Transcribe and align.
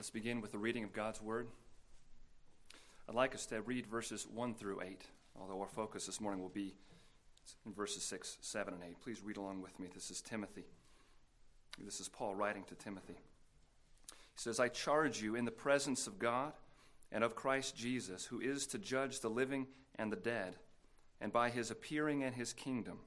Let's 0.00 0.08
begin 0.08 0.40
with 0.40 0.50
the 0.50 0.58
reading 0.58 0.82
of 0.82 0.94
God's 0.94 1.20
Word. 1.20 1.46
I'd 3.06 3.14
like 3.14 3.34
us 3.34 3.44
to 3.44 3.60
read 3.60 3.86
verses 3.86 4.26
1 4.32 4.54
through 4.54 4.80
8, 4.80 5.02
although 5.38 5.60
our 5.60 5.68
focus 5.68 6.06
this 6.06 6.22
morning 6.22 6.40
will 6.40 6.48
be 6.48 6.72
in 7.66 7.74
verses 7.74 8.02
6, 8.04 8.38
7, 8.40 8.72
and 8.72 8.82
8. 8.82 8.98
Please 9.02 9.20
read 9.22 9.36
along 9.36 9.60
with 9.60 9.78
me. 9.78 9.88
This 9.94 10.10
is 10.10 10.22
Timothy. 10.22 10.64
This 11.78 12.00
is 12.00 12.08
Paul 12.08 12.34
writing 12.34 12.64
to 12.68 12.74
Timothy. 12.76 13.12
He 13.12 14.36
says, 14.36 14.58
I 14.58 14.68
charge 14.68 15.20
you 15.20 15.36
in 15.36 15.44
the 15.44 15.50
presence 15.50 16.06
of 16.06 16.18
God 16.18 16.54
and 17.12 17.22
of 17.22 17.34
Christ 17.34 17.76
Jesus, 17.76 18.24
who 18.24 18.40
is 18.40 18.66
to 18.68 18.78
judge 18.78 19.20
the 19.20 19.28
living 19.28 19.66
and 19.96 20.10
the 20.10 20.16
dead, 20.16 20.56
and 21.20 21.30
by 21.30 21.50
his 21.50 21.70
appearing 21.70 22.22
and 22.22 22.34
his 22.34 22.54
kingdom, 22.54 23.00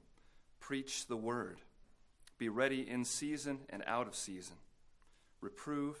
preach 0.60 1.08
the 1.08 1.16
word. 1.16 1.58
Be 2.38 2.48
ready 2.48 2.88
in 2.88 3.04
season 3.04 3.62
and 3.68 3.82
out 3.84 4.06
of 4.06 4.14
season. 4.14 4.54
Reprove, 5.40 6.00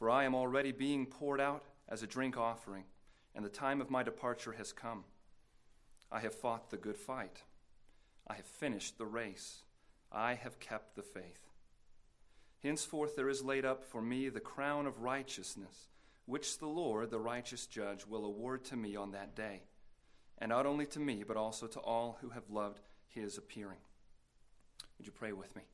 For 0.00 0.08
I 0.08 0.24
am 0.24 0.34
already 0.34 0.72
being 0.72 1.04
poured 1.04 1.42
out 1.42 1.62
as 1.86 2.02
a 2.02 2.06
drink 2.06 2.38
offering, 2.38 2.84
and 3.34 3.44
the 3.44 3.50
time 3.50 3.82
of 3.82 3.90
my 3.90 4.02
departure 4.02 4.52
has 4.52 4.72
come. 4.72 5.04
I 6.10 6.20
have 6.20 6.34
fought 6.34 6.70
the 6.70 6.78
good 6.78 6.96
fight. 6.96 7.42
I 8.26 8.32
have 8.32 8.46
finished 8.46 8.96
the 8.96 9.04
race. 9.04 9.64
I 10.10 10.36
have 10.36 10.58
kept 10.58 10.96
the 10.96 11.02
faith. 11.02 11.50
Henceforth 12.62 13.14
there 13.14 13.28
is 13.28 13.44
laid 13.44 13.66
up 13.66 13.84
for 13.84 14.00
me 14.00 14.30
the 14.30 14.40
crown 14.40 14.86
of 14.86 15.02
righteousness, 15.02 15.90
which 16.24 16.58
the 16.58 16.66
Lord, 16.66 17.10
the 17.10 17.20
righteous 17.20 17.66
judge, 17.66 18.06
will 18.06 18.24
award 18.24 18.64
to 18.64 18.76
me 18.76 18.96
on 18.96 19.10
that 19.10 19.36
day, 19.36 19.64
and 20.38 20.48
not 20.48 20.64
only 20.64 20.86
to 20.86 20.98
me, 20.98 21.24
but 21.28 21.36
also 21.36 21.66
to 21.66 21.78
all 21.78 22.16
who 22.22 22.30
have 22.30 22.48
loved 22.48 22.80
his 23.06 23.36
appearing. 23.36 23.80
Would 24.96 25.06
you 25.06 25.12
pray 25.12 25.34
with 25.34 25.54
me? 25.54 25.64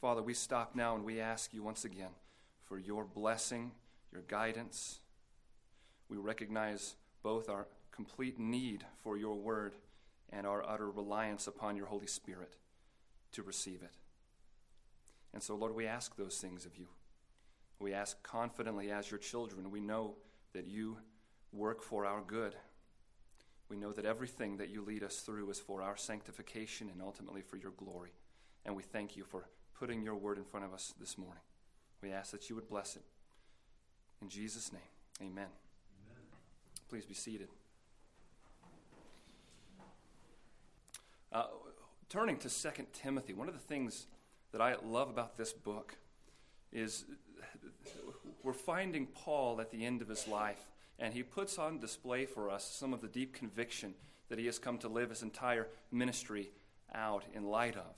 Father, 0.00 0.22
we 0.22 0.32
stop 0.32 0.74
now 0.74 0.94
and 0.94 1.04
we 1.04 1.20
ask 1.20 1.52
you 1.52 1.62
once 1.62 1.84
again 1.84 2.12
for 2.66 2.78
your 2.78 3.04
blessing, 3.04 3.72
your 4.12 4.22
guidance. 4.22 5.00
We 6.08 6.16
recognize 6.16 6.96
both 7.22 7.48
our 7.48 7.66
complete 7.90 8.38
need 8.38 8.84
for 9.02 9.16
your 9.16 9.34
word 9.34 9.74
and 10.30 10.46
our 10.46 10.62
utter 10.68 10.90
reliance 10.90 11.46
upon 11.46 11.76
your 11.76 11.86
Holy 11.86 12.06
Spirit 12.06 12.56
to 13.32 13.42
receive 13.42 13.82
it. 13.82 13.94
And 15.32 15.42
so, 15.42 15.54
Lord, 15.54 15.74
we 15.74 15.86
ask 15.86 16.16
those 16.16 16.38
things 16.38 16.66
of 16.66 16.76
you. 16.76 16.88
We 17.78 17.92
ask 17.92 18.22
confidently 18.22 18.90
as 18.90 19.10
your 19.10 19.18
children. 19.18 19.70
We 19.70 19.80
know 19.80 20.14
that 20.52 20.66
you 20.66 20.98
work 21.52 21.82
for 21.82 22.06
our 22.06 22.22
good. 22.22 22.54
We 23.68 23.76
know 23.76 23.92
that 23.92 24.04
everything 24.04 24.56
that 24.58 24.70
you 24.70 24.82
lead 24.82 25.02
us 25.02 25.20
through 25.20 25.50
is 25.50 25.58
for 25.58 25.82
our 25.82 25.96
sanctification 25.96 26.88
and 26.90 27.02
ultimately 27.02 27.42
for 27.42 27.56
your 27.56 27.72
glory. 27.72 28.12
And 28.64 28.76
we 28.76 28.82
thank 28.82 29.16
you 29.16 29.24
for 29.24 29.48
putting 29.78 30.02
your 30.02 30.16
word 30.16 30.38
in 30.38 30.44
front 30.44 30.64
of 30.64 30.72
us 30.72 30.94
this 30.98 31.18
morning. 31.18 31.42
We 32.06 32.12
ask 32.12 32.30
that 32.30 32.48
you 32.48 32.54
would 32.54 32.68
bless 32.68 32.94
it. 32.94 33.02
In 34.22 34.28
Jesus' 34.28 34.72
name, 34.72 34.80
amen. 35.20 35.32
amen. 35.32 36.22
Please 36.88 37.04
be 37.04 37.14
seated. 37.14 37.48
Uh, 41.32 41.46
turning 42.08 42.36
to 42.36 42.48
2 42.48 42.70
Timothy, 42.92 43.32
one 43.32 43.48
of 43.48 43.54
the 43.54 43.60
things 43.60 44.06
that 44.52 44.60
I 44.60 44.76
love 44.84 45.10
about 45.10 45.36
this 45.36 45.52
book 45.52 45.96
is 46.72 47.06
we're 48.44 48.52
finding 48.52 49.06
Paul 49.08 49.60
at 49.60 49.72
the 49.72 49.84
end 49.84 50.00
of 50.00 50.06
his 50.06 50.28
life, 50.28 50.64
and 51.00 51.12
he 51.12 51.24
puts 51.24 51.58
on 51.58 51.80
display 51.80 52.24
for 52.24 52.48
us 52.48 52.64
some 52.64 52.92
of 52.92 53.00
the 53.00 53.08
deep 53.08 53.34
conviction 53.34 53.94
that 54.28 54.38
he 54.38 54.46
has 54.46 54.60
come 54.60 54.78
to 54.78 54.88
live 54.88 55.10
his 55.10 55.24
entire 55.24 55.66
ministry 55.90 56.50
out 56.94 57.24
in 57.34 57.42
light 57.42 57.74
of. 57.74 57.96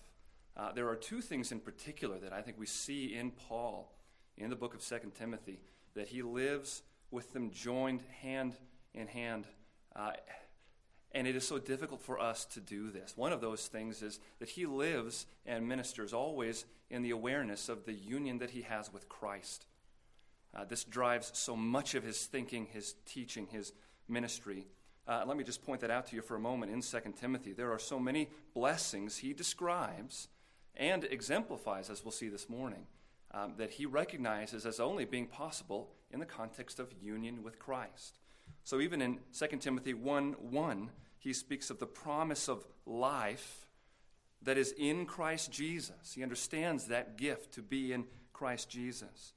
Uh, 0.57 0.73
there 0.73 0.89
are 0.89 0.97
two 0.97 1.21
things 1.21 1.53
in 1.53 1.61
particular 1.61 2.19
that 2.19 2.33
I 2.33 2.41
think 2.41 2.59
we 2.59 2.65
see 2.65 3.15
in 3.15 3.33
Paul 3.33 3.93
in 4.39 4.51
the 4.51 4.57
book 4.57 4.75
of 4.75 4.85
2 4.85 5.13
Timothy 5.19 5.61
that 5.95 6.09
he 6.09 6.23
lives 6.23 6.83
with 7.11 7.33
them 7.33 7.51
joined 7.51 8.03
hand 8.23 8.57
in 8.95 9.07
hand. 9.07 9.47
Uh, 9.95 10.13
and 11.13 11.27
it 11.27 11.35
is 11.35 11.47
so 11.47 11.59
difficult 11.59 12.03
for 12.03 12.21
us 12.21 12.45
to 12.47 12.61
do 12.61 12.91
this. 12.91 13.15
One 13.17 13.33
of 13.33 13.41
those 13.41 13.67
things 13.67 14.03
is 14.03 14.21
that 14.39 14.51
he 14.51 14.67
lives 14.67 15.27
and 15.47 15.67
ministers 15.67 16.13
always 16.13 16.67
in 16.91 17.03
the 17.03 17.11
awareness 17.11 17.69
of 17.69 17.85
the 17.85 17.93
union 17.93 18.39
that 18.39 18.51
he 18.51 18.63
has 18.63 18.93
with 18.93 19.09
Christ. 19.09 19.67
Uh, 20.55 20.65
this 20.65 20.85
drives 20.85 21.31
so 21.35 21.57
much 21.57 21.95
of 21.95 22.05
his 22.05 22.27
thinking, 22.27 22.67
his 22.67 22.95
teaching, 23.07 23.47
his 23.51 23.73
ministry. 24.09 24.67
Uh, 25.07 25.25
let 25.27 25.37
me 25.37 25.45
just 25.45 25.65
point 25.65 25.81
that 25.81 25.91
out 25.91 26.07
to 26.07 26.17
you 26.17 26.23
for 26.23 26.37
a 26.37 26.41
moment 26.41 26.73
in 26.73 26.83
2 26.83 26.99
Timothy. 27.19 27.53
There 27.53 27.73
are 27.73 27.79
so 27.79 27.99
many 27.99 28.29
blessings 28.55 29.19
he 29.19 29.33
describes 29.33 30.29
and 30.77 31.05
exemplifies, 31.05 31.91
as 31.91 32.05
we'll 32.05 32.13
see 32.13 32.29
this 32.29 32.49
morning, 32.49 32.87
um, 33.33 33.55
that 33.59 33.73
he 33.73 33.87
recognizes 33.87 34.65
as 34.65 34.81
only 34.81 35.05
being 35.05 35.27
possible 35.27 35.91
in 36.11 36.21
the 36.21 36.27
context 36.27 36.79
of 36.79 36.93
union 37.01 37.43
with 37.43 37.59
Christ. 37.59 38.19
So 38.65 38.81
even 38.81 39.03
in 39.03 39.21
2 39.39 39.57
Timothy 39.59 39.95
1 39.95 40.33
1, 40.51 40.91
he 41.19 41.33
speaks 41.33 41.71
of 41.71 41.79
the 41.79 41.87
promise 41.87 42.49
of 42.49 42.67
life 42.87 43.67
that 44.43 44.57
is 44.57 44.73
in 44.79 45.05
Christ 45.07 45.51
Jesus. 45.53 46.13
He 46.15 46.23
understands 46.23 46.87
that 46.87 47.17
gift 47.17 47.53
to 47.55 47.63
be 47.63 47.93
in 47.93 48.05
Christ 48.33 48.71
Jesus. 48.71 49.33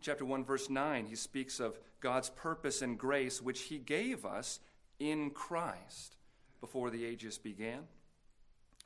Chapter 0.00 0.24
1, 0.24 0.44
verse 0.44 0.68
9, 0.68 1.06
he 1.06 1.16
speaks 1.16 1.58
of 1.58 1.78
God's 2.00 2.30
purpose 2.30 2.82
and 2.82 2.98
grace, 2.98 3.40
which 3.40 3.62
he 3.62 3.78
gave 3.78 4.24
us 4.24 4.60
in 4.98 5.30
Christ 5.30 6.16
before 6.60 6.90
the 6.90 7.04
ages 7.04 7.38
began. 7.38 7.80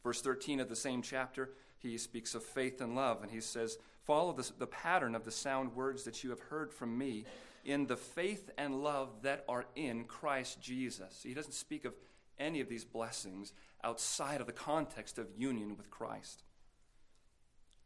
Verse 0.03 0.23
13 0.23 0.61
of 0.61 0.69
the 0.69 0.77
same 0.77 1.03
chapter, 1.03 1.51
he 1.79 1.99
speaks 1.99 2.35
of 2.35 2.43
faith 2.43 2.81
and 2.81 2.95
love, 2.95 3.23
and 3.23 3.31
he 3.31 3.41
says, 3.41 3.79
Follow 4.05 4.33
the, 4.33 4.51
the 4.59 4.67
pattern 4.67 5.15
of 5.15 5.25
the 5.25 5.31
sound 5.31 5.75
words 5.75 6.05
that 6.05 6.25
you 6.25 6.31
have 6.31 6.41
heard 6.41 6.73
from 6.73 6.97
me 6.97 7.25
in 7.65 7.87
the 7.87 7.97
faith 7.97 8.51
and 8.57 8.83
love 8.83 9.23
that 9.23 9.45
are 9.49 9.67
in 9.77 10.05
Christ 10.05 10.61
Jesus. 10.61 11.21
He 11.23 11.35
doesn't 11.35 11.53
speak 11.53 11.85
of 11.85 11.95
any 12.39 12.61
of 12.61 12.69
these 12.69 12.85
blessings 12.85 13.53
outside 13.85 14.41
of 14.41 14.47
the 14.47 14.53
context 14.53 15.19
of 15.19 15.29
union 15.37 15.77
with 15.77 15.91
Christ. 15.91 16.43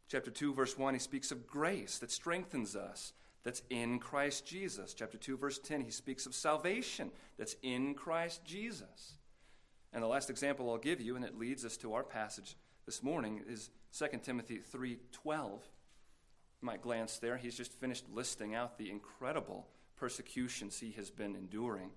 Chapter 0.07 0.31
2, 0.31 0.53
verse 0.53 0.77
1, 0.77 0.93
he 0.93 0.99
speaks 0.99 1.31
of 1.31 1.47
grace 1.47 1.97
that 1.97 2.11
strengthens 2.11 2.75
us, 2.75 3.13
that's 3.43 3.63
in 3.69 3.99
Christ 3.99 4.45
Jesus. 4.45 4.93
Chapter 4.93 5.17
2, 5.17 5.37
verse 5.37 5.59
10, 5.59 5.81
he 5.81 5.91
speaks 5.91 6.25
of 6.25 6.33
salvation 6.33 7.11
that's 7.37 7.55
in 7.63 7.93
Christ 7.93 8.45
Jesus. 8.45 9.13
And 9.93 10.03
the 10.03 10.07
last 10.07 10.29
example 10.29 10.69
I'll 10.69 10.77
give 10.77 11.01
you, 11.01 11.15
and 11.15 11.25
it 11.25 11.37
leads 11.37 11.65
us 11.65 11.77
to 11.77 11.93
our 11.93 12.03
passage 12.03 12.55
this 12.85 13.01
morning, 13.01 13.41
is 13.47 13.69
2 13.97 14.07
Timothy 14.23 14.59
3:12 14.59 15.61
might 16.61 16.81
glance 16.81 17.17
there. 17.17 17.37
He's 17.37 17.55
just 17.55 17.73
finished 17.73 18.05
listing 18.13 18.55
out 18.55 18.77
the 18.77 18.89
incredible 18.89 19.67
persecutions 19.95 20.79
he 20.79 20.91
has 20.91 21.09
been 21.09 21.35
enduring. 21.35 21.91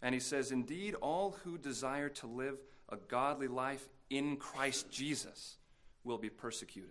And 0.00 0.14
he 0.14 0.20
says, 0.20 0.50
Indeed, 0.50 0.94
all 0.94 1.36
who 1.44 1.58
desire 1.58 2.08
to 2.10 2.26
live 2.26 2.58
a 2.88 2.96
godly 2.96 3.48
life 3.48 3.88
in 4.10 4.36
Christ 4.36 4.90
Jesus 4.90 5.56
will 6.04 6.18
be 6.18 6.28
persecuted. 6.28 6.90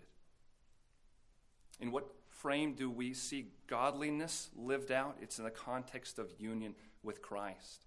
In 1.80 1.92
what 1.92 2.08
frame 2.30 2.74
do 2.74 2.90
we 2.90 3.14
see 3.14 3.48
godliness 3.68 4.50
lived 4.56 4.92
out? 4.92 5.18
It's 5.22 5.38
in 5.38 5.44
the 5.44 5.52
context 5.52 6.20
of 6.20 6.32
union 6.40 6.76
with 7.04 7.22
Christ. 7.22 7.86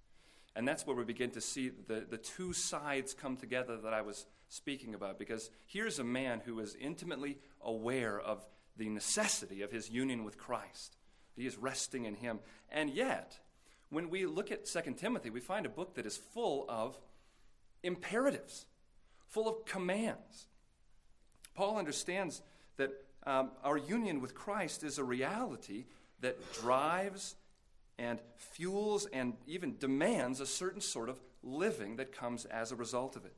And 0.56 0.68
that's 0.68 0.86
where 0.86 0.94
we 0.94 1.04
begin 1.04 1.30
to 1.30 1.40
see 1.40 1.70
the, 1.88 2.04
the 2.08 2.18
two 2.18 2.52
sides 2.52 3.14
come 3.14 3.36
together 3.36 3.76
that 3.78 3.92
I 3.92 4.02
was 4.02 4.26
speaking 4.48 4.94
about. 4.94 5.18
Because 5.18 5.50
here's 5.66 5.98
a 5.98 6.04
man 6.04 6.42
who 6.44 6.60
is 6.60 6.76
intimately 6.80 7.38
aware 7.60 8.20
of 8.20 8.44
the 8.76 8.88
necessity 8.88 9.62
of 9.62 9.70
his 9.70 9.90
union 9.90 10.24
with 10.24 10.38
Christ. 10.38 10.96
He 11.36 11.46
is 11.46 11.56
resting 11.56 12.04
in 12.04 12.14
him. 12.14 12.40
And 12.70 12.90
yet, 12.90 13.38
when 13.90 14.10
we 14.10 14.26
look 14.26 14.50
at 14.50 14.66
2 14.66 14.94
Timothy, 14.96 15.30
we 15.30 15.40
find 15.40 15.66
a 15.66 15.70
book 15.70 15.94
that 15.94 16.06
is 16.06 16.16
full 16.16 16.64
of 16.68 16.98
imperatives, 17.82 18.66
full 19.28 19.48
of 19.48 19.64
commands. 19.64 20.46
Paul 21.54 21.78
understands 21.78 22.42
that 22.76 22.90
um, 23.26 23.50
our 23.62 23.76
union 23.76 24.20
with 24.20 24.34
Christ 24.34 24.82
is 24.82 24.98
a 24.98 25.04
reality 25.04 25.84
that 26.20 26.52
drives 26.54 27.36
and 27.98 28.18
fuels 28.36 29.06
and 29.06 29.34
even 29.46 29.76
demands 29.78 30.40
a 30.40 30.46
certain 30.46 30.80
sort 30.80 31.08
of 31.08 31.20
living 31.42 31.96
that 31.96 32.12
comes 32.12 32.44
as 32.44 32.72
a 32.72 32.76
result 32.76 33.16
of 33.16 33.24
it. 33.24 33.34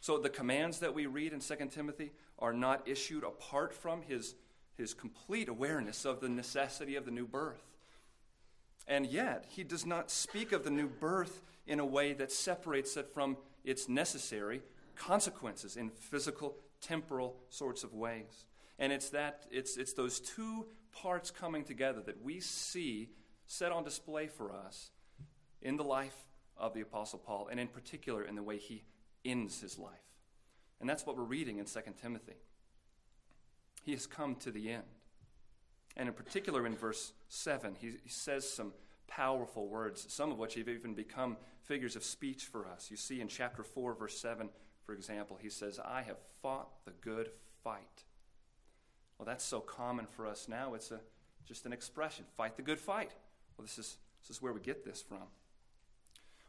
So 0.00 0.18
the 0.18 0.28
commands 0.28 0.80
that 0.80 0.94
we 0.94 1.06
read 1.06 1.32
in 1.32 1.40
2 1.40 1.54
Timothy 1.70 2.12
are 2.38 2.52
not 2.52 2.86
issued 2.86 3.24
apart 3.24 3.72
from 3.74 4.02
his 4.02 4.34
his 4.76 4.94
complete 4.94 5.48
awareness 5.48 6.04
of 6.04 6.20
the 6.20 6.28
necessity 6.28 6.96
of 6.96 7.04
the 7.04 7.10
new 7.10 7.26
birth. 7.26 7.62
And 8.86 9.06
yet, 9.06 9.46
he 9.48 9.64
does 9.64 9.84
not 9.84 10.10
speak 10.10 10.52
of 10.52 10.64
the 10.64 10.70
new 10.70 10.88
birth 10.88 11.42
in 11.66 11.80
a 11.80 11.86
way 11.86 12.12
that 12.12 12.30
separates 12.30 12.96
it 12.96 13.08
from 13.12 13.36
its 13.64 13.88
necessary 13.88 14.62
consequences 14.94 15.76
in 15.76 15.90
physical, 15.90 16.56
temporal 16.80 17.36
sorts 17.48 17.84
of 17.84 17.94
ways. 17.94 18.44
And 18.78 18.92
it's 18.92 19.10
that 19.10 19.46
it's, 19.50 19.76
it's 19.76 19.94
those 19.94 20.20
two 20.20 20.66
parts 20.92 21.30
coming 21.30 21.64
together 21.64 22.00
that 22.02 22.22
we 22.22 22.40
see 22.40 23.10
set 23.46 23.72
on 23.72 23.84
display 23.84 24.26
for 24.28 24.52
us 24.52 24.90
in 25.62 25.76
the 25.76 25.84
life 25.84 26.16
of 26.56 26.74
the 26.74 26.80
Apostle 26.80 27.18
Paul, 27.18 27.48
and 27.50 27.60
in 27.60 27.68
particular 27.68 28.22
in 28.22 28.34
the 28.34 28.42
way 28.42 28.58
he 28.58 28.84
ends 29.24 29.60
his 29.60 29.78
life. 29.78 29.92
And 30.80 30.88
that's 30.88 31.06
what 31.06 31.16
we're 31.16 31.24
reading 31.24 31.58
in 31.58 31.64
2 31.64 31.80
Timothy. 32.00 32.36
He 33.86 33.92
has 33.92 34.04
come 34.04 34.34
to 34.36 34.50
the 34.50 34.68
end. 34.70 34.82
And 35.96 36.08
in 36.08 36.14
particular, 36.14 36.66
in 36.66 36.74
verse 36.74 37.12
7, 37.28 37.76
he, 37.80 37.92
says 38.08 38.46
some 38.46 38.72
powerful 39.06 39.68
words, 39.68 40.04
some 40.08 40.32
of 40.32 40.38
which 40.38 40.54
have 40.54 40.68
even 40.68 40.92
become 40.92 41.36
figures 41.62 41.94
of 41.94 42.02
speech 42.02 42.46
for 42.46 42.66
us. 42.66 42.90
You 42.90 42.96
see 42.96 43.20
in 43.20 43.28
chapter 43.28 43.62
4, 43.62 43.94
verse 43.94 44.18
7, 44.18 44.48
for 44.84 44.92
example, 44.92 45.38
he 45.40 45.48
says, 45.48 45.78
I 45.82 46.02
have 46.02 46.16
fought 46.42 46.68
the 46.84 46.90
good 47.00 47.30
fight. 47.62 48.02
Well, 49.18 49.26
that's 49.26 49.44
so 49.44 49.60
common 49.60 50.06
for 50.06 50.26
us 50.26 50.48
now. 50.48 50.74
It's 50.74 50.90
a, 50.90 50.98
just 51.46 51.64
an 51.64 51.72
expression 51.72 52.24
fight 52.36 52.56
the 52.56 52.62
good 52.62 52.80
fight. 52.80 53.12
Well, 53.56 53.64
this 53.64 53.78
is, 53.78 53.98
this 54.20 54.36
is 54.36 54.42
where 54.42 54.52
we 54.52 54.60
get 54.60 54.84
this 54.84 55.00
from. 55.00 55.28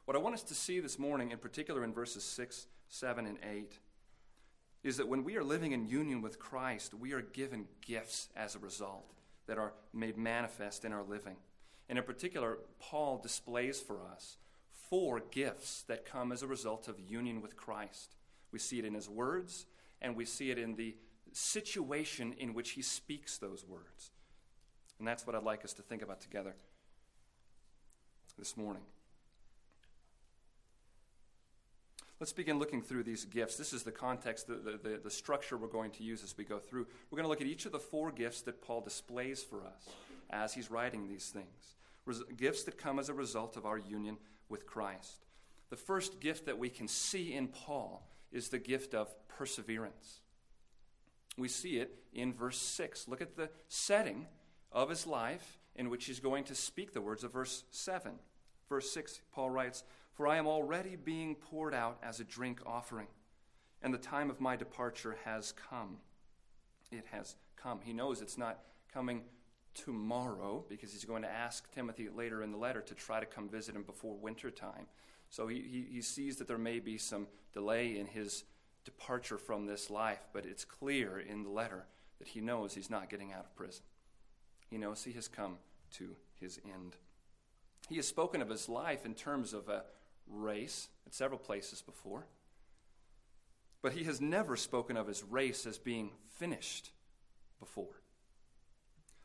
What 0.05 0.17
I 0.17 0.19
want 0.19 0.33
us 0.33 0.43
to 0.43 0.55
see 0.55 0.79
this 0.79 0.97
morning, 0.97 1.29
in 1.29 1.37
particular 1.37 1.83
in 1.83 1.93
verses 1.93 2.23
6, 2.23 2.65
7, 2.89 3.27
and 3.27 3.37
8, 3.47 3.77
is 4.87 4.97
that 4.97 5.07
when 5.07 5.23
we 5.23 5.35
are 5.35 5.43
living 5.43 5.73
in 5.73 5.85
union 5.85 6.21
with 6.21 6.39
Christ, 6.39 6.93
we 6.93 7.11
are 7.11 7.21
given 7.21 7.65
gifts 7.85 8.29
as 8.35 8.55
a 8.55 8.59
result 8.59 9.11
that 9.45 9.57
are 9.57 9.73
made 9.93 10.17
manifest 10.17 10.85
in 10.85 10.93
our 10.93 11.03
living. 11.03 11.35
And 11.89 11.97
in 11.97 12.03
particular, 12.05 12.59
Paul 12.79 13.17
displays 13.17 13.81
for 13.81 13.99
us 14.01 14.37
four 14.89 15.21
gifts 15.31 15.83
that 15.87 16.05
come 16.05 16.31
as 16.31 16.41
a 16.41 16.47
result 16.47 16.87
of 16.87 16.99
union 16.99 17.41
with 17.41 17.57
Christ. 17.57 18.15
We 18.51 18.59
see 18.59 18.79
it 18.79 18.85
in 18.85 18.93
his 18.93 19.09
words, 19.09 19.65
and 20.01 20.15
we 20.15 20.25
see 20.25 20.51
it 20.51 20.57
in 20.57 20.75
the 20.75 20.95
situation 21.33 22.33
in 22.37 22.53
which 22.53 22.71
he 22.71 22.81
speaks 22.81 23.37
those 23.37 23.65
words. 23.67 24.11
And 24.99 25.07
that's 25.07 25.27
what 25.27 25.35
I'd 25.35 25.43
like 25.43 25.65
us 25.65 25.73
to 25.73 25.81
think 25.81 26.01
about 26.01 26.21
together 26.21 26.55
this 28.37 28.55
morning. 28.55 28.83
Let's 32.19 32.33
begin 32.33 32.57
looking 32.57 32.81
through 32.81 33.03
these 33.03 33.25
gifts. 33.25 33.57
This 33.57 33.73
is 33.73 33.83
the 33.83 33.91
context, 33.91 34.47
the, 34.47 34.79
the, 34.81 34.99
the, 35.03 35.09
structure 35.11 35.55
we're 35.55 35.67
going 35.67 35.91
to 35.91 36.03
use 36.03 36.23
as 36.23 36.35
we 36.35 36.43
go 36.43 36.57
through. 36.57 36.87
We're 37.11 37.17
going 37.17 37.25
to 37.25 37.29
look 37.29 37.41
at 37.41 37.47
each 37.47 37.67
of 37.67 37.71
the 37.71 37.79
four 37.79 38.11
gifts 38.11 38.41
that 38.41 38.61
Paul 38.61 38.81
displays 38.81 39.43
for 39.43 39.57
us 39.63 39.87
as 40.31 40.55
he's 40.55 40.71
writing 40.71 41.07
these 41.07 41.27
things. 41.27 41.75
Res- 42.05 42.23
gifts 42.35 42.63
that 42.63 42.77
come 42.79 42.97
as 42.97 43.09
a 43.09 43.13
result 43.13 43.55
of 43.55 43.67
our 43.67 43.77
union 43.77 44.17
with 44.49 44.65
Christ. 44.65 45.27
The 45.69 45.75
first 45.75 46.19
gift 46.19 46.47
that 46.47 46.57
we 46.57 46.69
can 46.69 46.87
see 46.87 47.33
in 47.33 47.49
Paul 47.49 48.07
is 48.31 48.49
the 48.49 48.59
gift 48.59 48.95
of 48.95 49.13
perseverance. 49.27 50.21
We 51.37 51.47
see 51.47 51.77
it 51.77 51.99
in 52.13 52.33
verse 52.33 52.57
6. 52.57 53.07
Look 53.07 53.21
at 53.21 53.35
the 53.35 53.51
setting 53.67 54.25
of 54.71 54.89
his 54.89 55.05
life 55.05 55.59
in 55.75 55.91
which 55.91 56.05
he's 56.05 56.19
going 56.19 56.45
to 56.45 56.55
speak 56.55 56.93
the 56.93 57.01
words 57.01 57.23
of 57.23 57.31
verse 57.31 57.63
7. 57.69 58.13
Verse 58.69 58.91
6, 58.91 59.21
Paul 59.31 59.51
writes, 59.51 59.83
For 60.17 60.27
I 60.27 60.37
am 60.37 60.47
already 60.47 60.95
being 60.95 61.35
poured 61.35 61.75
out 61.75 61.99
as 62.01 62.19
a 62.19 62.23
drink 62.23 62.59
offering, 62.65 63.05
and 63.83 63.93
the 63.93 63.99
time 63.99 64.31
of 64.31 64.41
my 64.41 64.55
departure 64.55 65.15
has 65.25 65.51
come. 65.51 65.97
It 66.91 67.05
has 67.11 67.35
come. 67.55 67.81
He 67.83 67.93
knows 67.93 68.19
it's 68.19 68.37
not 68.37 68.61
coming 68.91 69.21
tomorrow 69.75 70.65
because 70.67 70.91
he's 70.91 71.05
going 71.05 71.21
to 71.21 71.29
ask 71.29 71.71
Timothy 71.71 72.09
later 72.09 72.41
in 72.41 72.51
the 72.51 72.57
letter 72.57 72.81
to 72.81 72.95
try 72.95 73.19
to 73.19 73.27
come 73.27 73.47
visit 73.47 73.75
him 73.75 73.83
before 73.83 74.15
winter 74.15 74.49
time. 74.49 74.87
So 75.29 75.47
he, 75.47 75.61
he, 75.61 75.85
he 75.93 76.01
sees 76.01 76.37
that 76.37 76.47
there 76.47 76.57
may 76.57 76.79
be 76.79 76.97
some 76.97 77.27
delay 77.53 77.99
in 77.99 78.07
his 78.07 78.43
departure 78.85 79.37
from 79.37 79.67
this 79.67 79.91
life, 79.91 80.25
but 80.33 80.47
it's 80.47 80.65
clear 80.65 81.19
in 81.19 81.43
the 81.43 81.49
letter 81.49 81.85
that 82.17 82.29
he 82.29 82.41
knows 82.41 82.73
he's 82.73 82.89
not 82.89 83.11
getting 83.11 83.33
out 83.33 83.45
of 83.45 83.55
prison. 83.55 83.83
He 84.67 84.79
knows 84.79 85.03
he 85.03 85.11
has 85.11 85.27
come 85.27 85.57
to 85.93 86.15
his 86.39 86.59
end. 86.65 86.95
He 87.87 87.97
has 87.97 88.07
spoken 88.07 88.41
of 88.41 88.49
his 88.49 88.67
life 88.67 89.05
in 89.05 89.13
terms 89.13 89.53
of 89.53 89.69
a 89.69 89.83
race 90.29 90.89
at 91.05 91.13
several 91.13 91.39
places 91.39 91.81
before, 91.81 92.25
but 93.81 93.93
he 93.93 94.03
has 94.05 94.19
never 94.19 94.55
spoken 94.55 94.97
of 94.97 95.07
his 95.07 95.23
race 95.23 95.65
as 95.65 95.77
being 95.77 96.11
finished 96.37 96.91
before. 97.59 98.01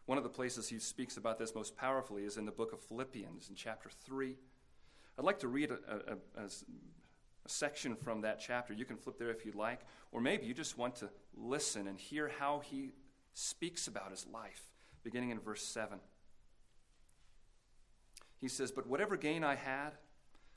One 0.07 0.19
of 0.19 0.25
the 0.25 0.31
places 0.31 0.69
he 0.69 0.79
speaks 0.79 1.17
about 1.17 1.39
this 1.39 1.55
most 1.55 1.77
powerfully 1.77 2.25
is 2.25 2.37
in 2.37 2.45
the 2.45 2.53
book 2.53 2.73
of 2.73 2.81
Philippians 2.81 3.49
in 3.49 3.55
chapter 3.55 3.89
3. 4.05 4.37
I'd 5.19 5.25
like 5.25 5.39
to 5.41 5.49
read 5.49 5.71
a, 5.71 5.79
a, 5.89 6.43
a, 6.43 6.45
a 6.45 7.49
section 7.49 7.95
from 7.97 8.23
that 8.23 8.41
chapter. 8.41 8.73
You 8.73 8.85
can 8.85 8.97
flip 8.97 9.19
there 9.19 9.31
if 9.31 9.45
you'd 9.45 9.55
like, 9.55 9.81
or 10.11 10.21
maybe 10.21 10.47
you 10.47 10.55
just 10.55 10.77
want 10.77 10.97
to 10.97 11.11
listen 11.37 11.87
and 11.87 11.99
hear 11.99 12.31
how 12.39 12.63
he 12.65 12.93
speaks 13.35 13.87
about 13.87 14.11
his 14.11 14.27
life, 14.27 14.63
beginning 15.05 15.31
in 15.31 15.41
verse 15.41 15.63
7. 15.63 15.99
He 18.41 18.49
says, 18.49 18.73
But 18.73 18.87
whatever 18.87 19.17
gain 19.17 19.45
I 19.45 19.55
had, 19.55 19.93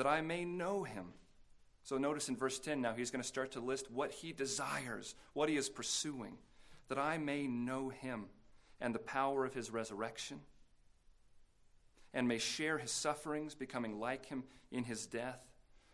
that 0.00 0.06
I 0.06 0.22
may 0.22 0.46
know 0.46 0.82
him. 0.82 1.12
So 1.82 1.98
notice 1.98 2.30
in 2.30 2.36
verse 2.38 2.58
10 2.58 2.80
now, 2.80 2.94
he's 2.94 3.10
going 3.10 3.20
to 3.20 3.28
start 3.28 3.52
to 3.52 3.60
list 3.60 3.90
what 3.90 4.10
he 4.10 4.32
desires, 4.32 5.14
what 5.34 5.50
he 5.50 5.58
is 5.58 5.68
pursuing, 5.68 6.38
that 6.88 6.96
I 6.96 7.18
may 7.18 7.46
know 7.46 7.90
him 7.90 8.24
and 8.80 8.94
the 8.94 8.98
power 8.98 9.44
of 9.44 9.52
his 9.52 9.70
resurrection, 9.70 10.40
and 12.14 12.26
may 12.26 12.38
share 12.38 12.78
his 12.78 12.90
sufferings, 12.90 13.54
becoming 13.54 14.00
like 14.00 14.24
him 14.24 14.44
in 14.72 14.84
his 14.84 15.04
death, 15.04 15.44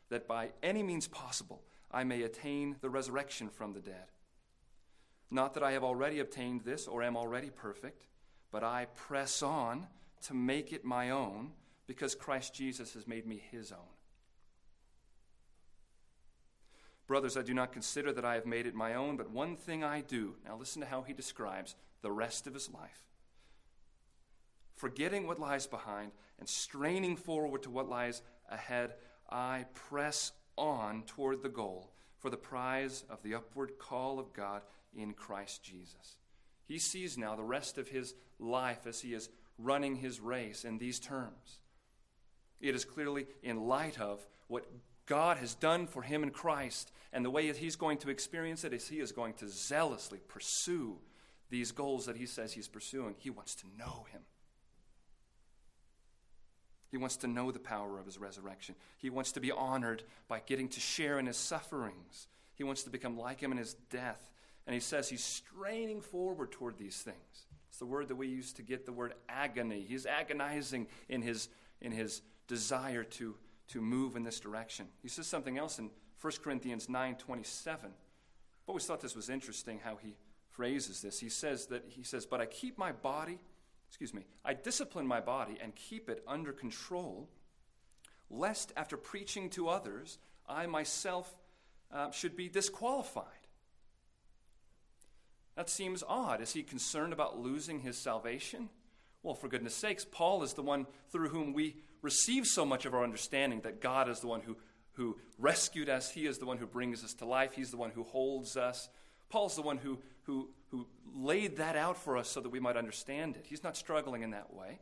that 0.09 0.29
by 0.29 0.51
any 0.63 0.85
means 0.85 1.09
possible 1.09 1.65
I 1.91 2.05
may 2.05 2.23
attain 2.23 2.77
the 2.81 2.91
resurrection 2.91 3.49
from 3.49 3.73
the 3.73 3.81
dead. 3.81 4.13
Not 5.33 5.55
that 5.55 5.65
I 5.65 5.73
have 5.73 5.83
already 5.83 6.21
obtained 6.21 6.61
this 6.61 6.87
or 6.87 7.03
am 7.03 7.17
already 7.17 7.51
perfect, 7.51 8.05
but 8.53 8.63
I 8.63 8.87
press 8.95 9.43
on 9.43 9.89
to 10.27 10.35
make 10.35 10.73
it 10.73 10.85
my 10.85 11.11
own 11.11 11.55
because 11.89 12.15
Christ 12.15 12.55
Jesus 12.55 12.95
has 12.95 13.09
made 13.09 13.27
me 13.27 13.43
his 13.51 13.73
own. 13.73 13.96
Brothers, 17.07 17.37
I 17.37 17.43
do 17.43 17.55
not 17.55 17.73
consider 17.73 18.13
that 18.13 18.25
I 18.25 18.35
have 18.35 18.47
made 18.47 18.67
it 18.67 18.75
my 18.75 18.95
own, 18.95 19.17
but 19.17 19.31
one 19.31 19.57
thing 19.57 19.85
I 19.85 20.01
do. 20.01 20.35
Now 20.45 20.57
listen 20.57 20.83
to 20.83 20.89
how 20.89 21.03
he 21.03 21.13
describes 21.13 21.77
the 22.03 22.11
rest 22.11 22.47
of 22.47 22.55
his 22.55 22.69
life. 22.73 23.03
Forgetting 24.75 25.27
what 25.27 25.39
lies 25.39 25.67
behind 25.67 26.13
and 26.39 26.49
straining 26.49 27.17
forward 27.17 27.63
to 27.63 27.71
what 27.71 27.89
lies 27.89 28.23
ahead, 28.51 28.95
I 29.31 29.67
press 29.73 30.33
on 30.57 31.05
toward 31.07 31.43
the 31.43 31.49
goal 31.49 31.93
for 32.19 32.31
the 32.31 32.37
prize 32.37 33.05
of 33.09 33.23
the 33.23 33.35
upward 33.35 33.79
call 33.79 34.19
of 34.19 34.33
God 34.33 34.63
in 34.95 35.13
Christ 35.13 35.63
Jesus. 35.63 36.19
He 36.67 36.79
sees 36.79 37.17
now 37.17 37.37
the 37.37 37.43
rest 37.43 37.79
of 37.79 37.89
his 37.89 38.15
life 38.39 38.87
as 38.87 39.01
he 39.01 39.15
is 39.15 39.29
running 39.59 39.97
his 39.97 40.21
race 40.21 40.65
in 40.65 40.79
these 40.79 40.99
terms. 40.99 41.61
It 42.61 42.75
is 42.75 42.85
clearly 42.85 43.27
in 43.43 43.67
light 43.67 44.01
of 44.01 44.27
what 44.49 44.67
God 45.07 45.37
has 45.39 45.55
done 45.55 45.87
for 45.87 46.03
him 46.03 46.23
in 46.23 46.31
Christ, 46.31 46.91
and 47.17 47.25
the 47.25 47.31
way 47.31 47.51
he's 47.51 47.77
going 47.77 47.97
to 47.97 48.11
experience 48.11 48.63
it 48.63 48.75
is 48.75 48.87
he 48.87 49.01
is 49.01 49.11
going 49.11 49.33
to 49.39 49.49
zealously 49.49 50.19
pursue 50.29 50.99
these 51.49 51.73
goals 51.73 52.05
that 52.05 52.17
he 52.19 52.27
says 52.27 52.53
he's 52.53 52.69
pursuing. 52.69 53.15
He 53.17 53.31
wants 53.31 53.55
to 53.55 53.65
know 53.79 54.05
him. 54.13 54.21
He 56.91 56.99
wants 56.99 57.17
to 57.19 57.27
know 57.27 57.51
the 57.51 57.59
power 57.59 57.99
of 57.99 58.05
his 58.05 58.19
resurrection. 58.19 58.75
He 58.99 59.09
wants 59.09 59.33
to 59.33 59.41
be 59.41 59.51
honored 59.51 60.03
by 60.29 60.43
getting 60.45 60.69
to 60.69 60.79
share 60.79 61.19
in 61.19 61.25
his 61.25 61.39
sufferings. 61.39 62.29
He 62.55 62.65
wants 62.65 62.83
to 62.83 62.91
become 62.91 63.17
like 63.17 63.41
him 63.41 63.51
in 63.51 63.57
his 63.57 63.73
death. 63.89 64.29
And 64.67 64.75
he 64.75 64.81
says 64.81 65.09
he's 65.09 65.25
straining 65.25 66.03
forward 66.03 66.53
toward 66.53 66.77
these 66.77 67.01
things. 67.01 67.47
It's 67.71 67.79
the 67.79 67.87
word 67.87 68.09
that 68.09 68.17
we 68.17 68.29
use 68.29 68.53
to 68.53 68.63
get 68.63 68.85
the 68.85 68.93
word 68.93 69.15
agony. 69.27 69.87
He's 69.89 70.05
agonizing 70.05 70.87
in 71.09 71.23
his, 71.23 71.49
in 71.81 71.93
his 71.93 72.21
desire 72.47 73.05
to, 73.05 73.37
to 73.69 73.81
move 73.81 74.17
in 74.17 74.23
this 74.23 74.39
direction. 74.39 74.89
He 75.01 75.09
says 75.09 75.27
something 75.27 75.57
else 75.57 75.79
in 75.79 75.89
1 76.27 76.33
Corinthians 76.43 76.89
9 76.89 77.15
27. 77.15 77.89
I 77.89 77.93
always 78.67 78.85
thought 78.85 79.01
this 79.01 79.15
was 79.15 79.31
interesting 79.31 79.79
how 79.79 79.95
he 79.95 80.17
phrases 80.49 81.01
this. 81.01 81.21
He 81.21 81.29
says 81.29 81.67
that 81.67 81.85
he 81.87 82.03
says, 82.03 82.27
"But 82.27 82.41
I 82.41 82.47
keep 82.47 82.77
my 82.77 82.91
body, 82.91 83.39
excuse 83.87 84.13
me, 84.13 84.27
I 84.45 84.55
discipline 84.55 85.07
my 85.07 85.21
body 85.21 85.57
and 85.63 85.73
keep 85.77 86.09
it 86.09 86.25
under 86.27 86.53
control, 86.53 87.29
lest 88.29 88.73
after 88.77 88.97
preaching 88.97 89.51
to 89.51 89.69
others, 89.69 90.19
I 90.49 90.67
myself 90.67 91.33
uh, 91.93 92.11
should 92.11 92.35
be 92.35 92.49
disqualified." 92.49 93.47
That 95.55 95.71
seems 95.71 96.03
odd. 96.09 96.41
Is 96.41 96.55
he 96.55 96.65
concerned 96.65 97.13
about 97.13 97.39
losing 97.39 97.79
his 97.79 97.99
salvation? 97.99 98.69
Well, 99.23 99.37
for 99.37 99.47
goodness 99.47 99.77
sakes, 99.77 100.05
Paul 100.05 100.43
is 100.43 100.55
the 100.55 100.63
one 100.63 100.89
through 101.11 101.29
whom 101.29 101.53
we 101.53 101.77
receive 102.03 102.49
so 102.49 102.65
much 102.65 102.85
of 102.85 102.95
our 102.95 103.05
understanding 103.05 103.61
that 103.61 103.81
God 103.81 104.09
is 104.09 104.19
the 104.19 104.27
one 104.27 104.41
who, 104.41 104.57
who 104.97 105.17
rescued 105.39 105.89
us. 105.89 106.11
He 106.11 106.27
is 106.27 106.39
the 106.39 106.47
one 106.47 106.59
who 106.59 106.67
brings 106.67 107.05
us 107.05 107.15
to 107.15 107.25
life. 107.25 107.53
He's 107.55 107.71
the 107.71 107.77
one 107.77 107.91
who 107.91 108.03
holds 108.03 108.57
us. 108.57 108.89
Paul's 109.29 109.57
the 109.57 109.63
one 109.63 109.79
who, 109.79 109.99
who, 110.23 110.51
who 110.71 110.87
laid 111.15 111.57
that 111.57 111.77
out 111.77 111.97
for 111.97 112.17
us 112.17 112.29
so 112.29 112.41
that 112.41 112.51
we 112.51 112.61
might 112.61 112.77
understand 112.77 113.37
it. 113.37 113.47
He's 113.49 113.65
not 113.65 113.77
struggling 113.77 114.23
in 114.23 114.31
that 114.31 114.55
way. 114.55 114.81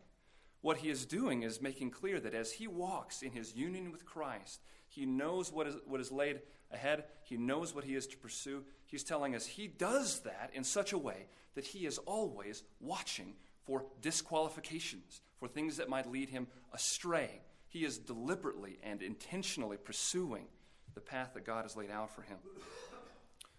What 0.61 0.79
he 0.79 0.89
is 0.89 1.05
doing 1.05 1.43
is 1.43 1.61
making 1.61 1.91
clear 1.91 2.21
that 2.21 2.35
as 2.35 2.53
he 2.53 2.67
walks 2.67 3.23
in 3.23 3.33
his 3.33 3.55
union 3.55 3.93
with 3.93 4.07
Christ, 4.07 4.61
he 4.89 5.05
knows 5.05 5.53
what 5.53 5.67
is, 5.67 5.77
what 5.87 6.01
is 6.01 6.11
laid 6.11 6.41
ahead, 6.73 7.05
he 7.25 7.37
knows 7.37 7.75
what 7.75 7.85
he 7.85 7.95
is 7.95 8.07
to 8.09 8.17
pursue. 8.17 8.65
He's 8.87 9.05
telling 9.05 9.35
us 9.35 9.45
he 9.45 9.67
does 9.67 10.21
that 10.21 10.51
in 10.55 10.65
such 10.65 10.93
a 10.93 10.99
way 10.99 11.27
that 11.55 11.67
he 11.67 11.87
is 11.87 11.99
always 11.99 12.63
watching 12.81 13.35
for 13.65 13.85
disqualifications, 14.01 15.21
for 15.39 15.49
things 15.49 15.77
that 15.79 15.89
might 15.89 16.11
lead 16.11 16.29
him 16.31 16.47
astray. 16.73 17.41
He 17.75 17.85
is 17.85 17.99
deliberately 17.99 18.79
and 18.85 19.03
intentionally 19.03 19.77
pursuing 19.77 20.47
the 20.95 21.01
path 21.01 21.35
that 21.35 21.45
God 21.45 21.65
has 21.65 21.77
laid 21.77 21.91
out 21.91 22.15
for 22.15 22.23
him. 22.23 22.39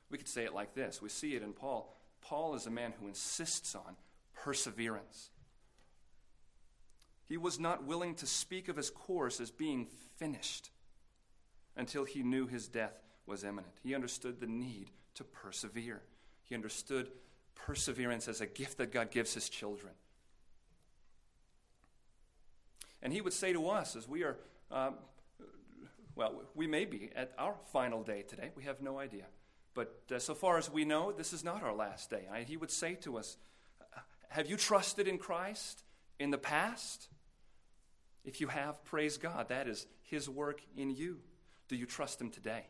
We 0.10 0.17
could 0.17 0.29
say 0.29 0.45
it 0.45 0.53
like 0.53 0.74
this 0.74 1.01
we 1.01 1.10
see 1.10 1.36
it 1.36 1.43
in 1.43 1.51
Paul. 1.51 1.93
Paul 2.22 2.55
is 2.55 2.65
a 2.65 2.72
man 2.72 2.93
who 2.98 3.10
insists 3.10 3.75
on 3.75 3.98
perseverance. 4.34 5.31
He 7.25 7.36
was 7.36 7.60
not 7.60 7.84
willing 7.84 8.15
to 8.15 8.25
speak 8.25 8.69
of 8.69 8.77
his 8.77 8.89
course 8.89 9.41
as 9.41 9.51
being 9.51 9.86
finished 10.15 10.69
until 11.75 12.05
he 12.05 12.24
knew 12.24 12.48
his 12.48 12.69
death 12.69 12.93
was 13.25 13.43
imminent. 13.43 13.74
He 13.84 13.93
understood 13.93 14.39
the 14.39 14.48
need 14.48 14.91
to 15.15 15.25
persevere. 15.25 16.03
He 16.45 16.55
understood 16.55 17.12
perseverance 17.53 18.29
as 18.29 18.39
a 18.39 18.48
gift 18.48 18.77
that 18.77 18.93
God 18.93 19.12
gives 19.12 19.34
his 19.34 19.50
children. 19.50 19.91
And 23.05 23.13
he 23.13 23.21
would 23.21 23.33
say 23.33 23.53
to 23.53 23.69
us, 23.69 23.95
as 23.95 24.09
we 24.09 24.24
are, 24.24 24.35
um, 24.71 24.95
well, 26.15 26.41
we 26.55 26.65
may 26.65 26.85
be 26.85 27.12
at 27.15 27.33
our 27.38 27.53
final 27.71 28.01
day 28.01 28.24
today, 28.24 28.50
we 28.55 28.63
have 28.63 28.81
no 28.81 28.97
idea. 28.97 29.25
But 29.75 30.01
uh, 30.12 30.17
so 30.17 30.33
far 30.33 30.57
as 30.57 30.71
we 30.71 30.85
know, 30.85 31.12
this 31.12 31.31
is 31.31 31.43
not 31.43 31.62
our 31.62 31.75
last 31.75 32.09
day. 32.09 32.24
I, 32.33 32.41
he 32.41 32.57
would 32.57 32.71
say 32.71 32.95
to 33.01 33.19
us, 33.19 33.38
Have 34.29 34.50
you 34.50 34.57
trusted 34.57 35.07
in 35.07 35.19
Christ 35.19 35.83
in 36.17 36.31
the 36.31 36.39
past? 36.39 37.09
If 38.24 38.41
you 38.41 38.47
have, 38.47 38.83
praise 38.85 39.19
God. 39.19 39.50
That 39.50 39.67
is 39.67 39.85
his 40.01 40.27
work 40.27 40.62
in 40.75 40.89
you. 40.89 41.19
Do 41.67 41.75
you 41.75 41.85
trust 41.85 42.19
him 42.19 42.31
today? 42.31 42.65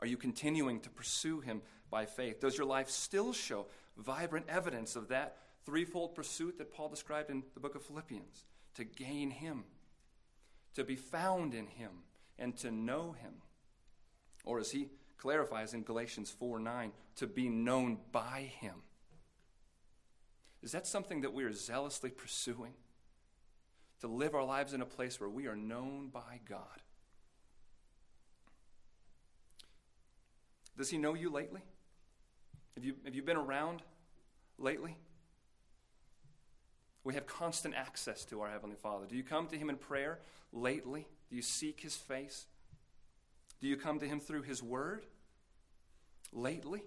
Are 0.00 0.06
you 0.06 0.18
continuing 0.18 0.78
to 0.80 0.90
pursue 0.90 1.40
him 1.40 1.62
by 1.90 2.04
faith? 2.04 2.38
Does 2.38 2.58
your 2.58 2.66
life 2.66 2.90
still 2.90 3.32
show 3.32 3.64
vibrant 3.96 4.44
evidence 4.50 4.94
of 4.94 5.08
that 5.08 5.38
threefold 5.64 6.14
pursuit 6.14 6.58
that 6.58 6.70
Paul 6.70 6.90
described 6.90 7.30
in 7.30 7.44
the 7.54 7.60
book 7.60 7.74
of 7.74 7.82
Philippians? 7.82 8.44
To 8.76 8.84
gain 8.84 9.30
him, 9.30 9.64
to 10.74 10.84
be 10.84 10.96
found 10.96 11.54
in 11.54 11.66
him, 11.66 11.90
and 12.38 12.56
to 12.58 12.70
know 12.70 13.12
him. 13.12 13.34
Or 14.44 14.58
as 14.58 14.70
he 14.70 14.88
clarifies 15.18 15.74
in 15.74 15.82
Galatians 15.82 16.30
4 16.30 16.58
9, 16.58 16.92
to 17.16 17.26
be 17.26 17.48
known 17.48 17.98
by 18.12 18.50
him. 18.60 18.76
Is 20.62 20.72
that 20.72 20.86
something 20.86 21.22
that 21.22 21.32
we 21.32 21.44
are 21.44 21.52
zealously 21.52 22.10
pursuing? 22.10 22.74
To 24.00 24.08
live 24.08 24.34
our 24.34 24.44
lives 24.44 24.72
in 24.72 24.80
a 24.80 24.86
place 24.86 25.20
where 25.20 25.28
we 25.28 25.46
are 25.46 25.56
known 25.56 26.08
by 26.08 26.40
God. 26.48 26.80
Does 30.76 30.88
he 30.88 30.96
know 30.96 31.12
you 31.12 31.30
lately? 31.30 31.60
Have 32.74 32.84
you, 32.84 32.94
have 33.04 33.14
you 33.14 33.22
been 33.22 33.36
around 33.36 33.82
lately? 34.56 34.96
We 37.02 37.14
have 37.14 37.26
constant 37.26 37.74
access 37.74 38.24
to 38.26 38.40
our 38.42 38.50
Heavenly 38.50 38.76
Father. 38.76 39.06
Do 39.06 39.16
you 39.16 39.22
come 39.22 39.46
to 39.48 39.56
Him 39.56 39.70
in 39.70 39.76
prayer 39.76 40.18
lately? 40.52 41.06
Do 41.28 41.36
you 41.36 41.42
seek 41.42 41.80
His 41.80 41.96
face? 41.96 42.46
Do 43.60 43.68
you 43.68 43.76
come 43.76 43.98
to 44.00 44.08
Him 44.08 44.20
through 44.20 44.42
His 44.42 44.62
Word 44.62 45.04
lately? 46.32 46.82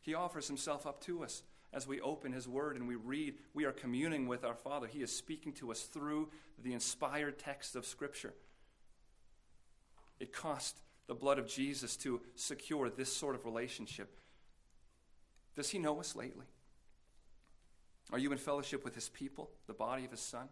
He 0.00 0.14
offers 0.14 0.48
Himself 0.48 0.86
up 0.86 1.02
to 1.02 1.22
us 1.22 1.42
as 1.72 1.86
we 1.86 2.00
open 2.00 2.32
His 2.32 2.48
Word 2.48 2.76
and 2.76 2.88
we 2.88 2.94
read. 2.94 3.34
We 3.52 3.66
are 3.66 3.72
communing 3.72 4.26
with 4.26 4.44
our 4.44 4.54
Father. 4.54 4.86
He 4.86 5.02
is 5.02 5.14
speaking 5.14 5.52
to 5.54 5.70
us 5.70 5.82
through 5.82 6.28
the 6.62 6.72
inspired 6.72 7.38
text 7.38 7.76
of 7.76 7.84
Scripture. 7.84 8.32
It 10.18 10.32
cost 10.32 10.80
the 11.08 11.14
blood 11.14 11.38
of 11.38 11.46
Jesus 11.46 11.96
to 11.98 12.20
secure 12.34 12.88
this 12.90 13.12
sort 13.12 13.34
of 13.34 13.44
relationship. 13.44 14.18
Does 15.56 15.70
he 15.70 15.78
know 15.78 16.00
us 16.00 16.14
lately? 16.14 16.46
Are 18.12 18.18
you 18.18 18.32
in 18.32 18.38
fellowship 18.38 18.84
with 18.84 18.94
his 18.94 19.08
people, 19.08 19.50
the 19.66 19.74
body 19.74 20.04
of 20.04 20.10
his 20.10 20.20
son? 20.20 20.48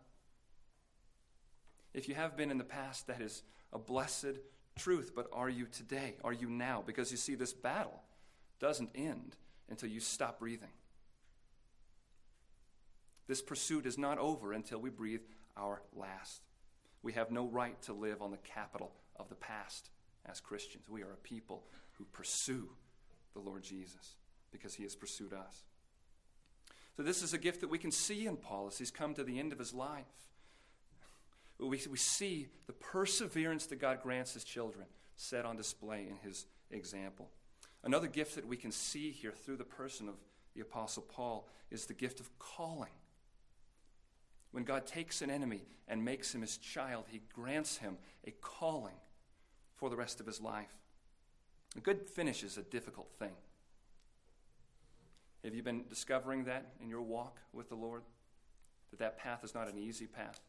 If 1.94 2.08
you 2.08 2.14
have 2.14 2.36
been 2.36 2.50
in 2.50 2.58
the 2.58 2.64
past, 2.64 3.06
that 3.06 3.22
is 3.22 3.42
a 3.72 3.78
blessed 3.78 4.38
truth, 4.78 5.12
but 5.14 5.28
are 5.32 5.48
you 5.48 5.66
today? 5.66 6.16
Are 6.22 6.32
you 6.32 6.48
now? 6.48 6.82
Because 6.86 7.10
you 7.10 7.16
see, 7.16 7.34
this 7.34 7.54
battle 7.54 8.02
doesn't 8.60 8.90
end 8.94 9.36
until 9.70 9.88
you 9.88 10.00
stop 10.00 10.38
breathing. 10.38 10.72
This 13.26 13.42
pursuit 13.42 13.86
is 13.86 13.98
not 13.98 14.18
over 14.18 14.52
until 14.52 14.78
we 14.78 14.90
breathe 14.90 15.22
our 15.56 15.82
last. 15.94 16.42
We 17.02 17.14
have 17.14 17.30
no 17.30 17.46
right 17.46 17.80
to 17.82 17.92
live 17.92 18.20
on 18.22 18.30
the 18.30 18.36
capital 18.38 18.92
of 19.16 19.28
the 19.28 19.34
past 19.34 19.90
as 20.26 20.40
Christians. 20.40 20.88
We 20.88 21.02
are 21.02 21.12
a 21.12 21.28
people 21.28 21.64
who 21.92 22.04
pursue 22.12 22.68
the 23.32 23.40
Lord 23.40 23.62
Jesus 23.62 24.16
because 24.52 24.74
he 24.74 24.82
has 24.82 24.94
pursued 24.94 25.32
us. 25.32 25.64
So, 26.96 27.02
this 27.02 27.22
is 27.22 27.34
a 27.34 27.38
gift 27.38 27.60
that 27.60 27.68
we 27.68 27.78
can 27.78 27.90
see 27.90 28.26
in 28.26 28.36
Paul 28.36 28.68
as 28.68 28.78
he's 28.78 28.90
come 28.90 29.12
to 29.14 29.24
the 29.24 29.38
end 29.38 29.52
of 29.52 29.58
his 29.58 29.74
life. 29.74 30.06
We, 31.58 31.80
we 31.90 31.96
see 31.96 32.48
the 32.66 32.72
perseverance 32.72 33.66
that 33.66 33.76
God 33.76 34.00
grants 34.02 34.34
his 34.34 34.44
children 34.44 34.86
set 35.16 35.44
on 35.44 35.56
display 35.56 36.06
in 36.08 36.16
his 36.26 36.46
example. 36.70 37.28
Another 37.84 38.08
gift 38.08 38.34
that 38.34 38.46
we 38.46 38.56
can 38.56 38.72
see 38.72 39.10
here 39.10 39.32
through 39.32 39.56
the 39.56 39.64
person 39.64 40.08
of 40.08 40.14
the 40.54 40.60
Apostle 40.62 41.02
Paul 41.02 41.48
is 41.70 41.86
the 41.86 41.94
gift 41.94 42.20
of 42.20 42.30
calling. 42.38 42.90
When 44.52 44.64
God 44.64 44.86
takes 44.86 45.20
an 45.20 45.30
enemy 45.30 45.62
and 45.86 46.04
makes 46.04 46.34
him 46.34 46.40
his 46.40 46.56
child, 46.56 47.04
he 47.08 47.20
grants 47.34 47.76
him 47.76 47.98
a 48.26 48.30
calling 48.40 48.96
for 49.74 49.90
the 49.90 49.96
rest 49.96 50.18
of 50.18 50.26
his 50.26 50.40
life. 50.40 50.74
A 51.76 51.80
good 51.80 52.08
finish 52.08 52.42
is 52.42 52.56
a 52.56 52.62
difficult 52.62 53.10
thing. 53.18 53.34
Have 55.46 55.54
you 55.54 55.62
been 55.62 55.84
discovering 55.88 56.42
that 56.46 56.72
in 56.82 56.88
your 56.88 57.02
walk 57.02 57.38
with 57.52 57.68
the 57.68 57.76
Lord? 57.76 58.02
That 58.90 58.98
that 58.98 59.16
path 59.16 59.44
is 59.44 59.54
not 59.54 59.72
an 59.72 59.78
easy 59.78 60.08
path. 60.08 60.40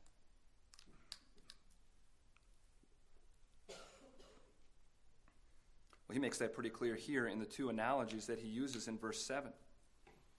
Well, 6.08 6.13
he 6.13 6.20
makes 6.20 6.39
that 6.39 6.56
pretty 6.56 6.72
clear 6.72 6.96
here 6.96 7.27
in 7.27 7.38
the 7.38 7.46
two 7.46 7.70
analogies 7.70 8.25
that 8.25 8.39
he 8.39 8.48
uses 8.48 8.88
in 8.88 8.98
verse 8.98 9.24
7. 9.24 9.51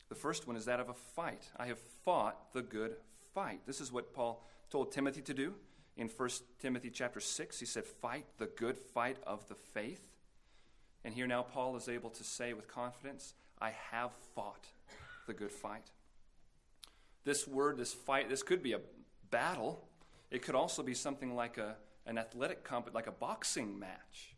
The 0.09 0.17
first 0.17 0.49
one 0.49 0.57
is 0.57 0.65
that 0.65 0.81
of 0.81 0.89
a 0.89 0.95
fight. 0.95 1.45
I 1.57 1.67
have 1.67 1.79
fought 2.05 2.53
the 2.53 2.63
good 2.63 2.97
fight. 3.33 3.61
This 3.65 3.81
is 3.81 3.93
what 3.93 4.13
Paul 4.13 4.45
told 4.71 4.91
Timothy 4.91 5.21
to 5.23 5.35
do 5.35 5.55
in 5.97 6.09
1 6.09 6.31
Timothy 6.59 6.91
chapter 6.91 7.21
6, 7.21 7.61
he 7.61 7.67
said, 7.67 7.85
Fight 7.85 8.27
the 8.39 8.47
good 8.47 8.77
fight 8.77 9.19
of 9.25 9.47
the 9.47 9.55
faith. 9.55 10.03
And 11.05 11.15
here 11.15 11.29
now 11.29 11.43
Paul 11.43 11.77
is 11.77 11.89
able 11.89 12.11
to 12.11 12.25
say 12.25 12.55
with 12.55 12.67
confidence, 12.67 13.35
I 13.61 13.73
have 13.91 14.11
fought 14.35 14.67
the 15.27 15.35
good 15.35 15.53
fight. 15.53 15.91
This 17.25 17.47
word, 17.47 17.77
this 17.77 17.93
fight, 17.93 18.29
this 18.29 18.43
could 18.43 18.63
be 18.63 18.73
a 18.73 18.81
battle. 19.31 19.89
It 20.31 20.43
could 20.43 20.55
also 20.55 20.83
be 20.83 20.95
something 20.95 21.35
like 21.35 21.59
a, 21.59 21.77
an 22.07 22.19
athletic 22.19 22.65
comp, 22.65 22.91
like 22.95 23.07
a 23.07 23.13
boxing 23.13 23.79
match. 23.79 24.35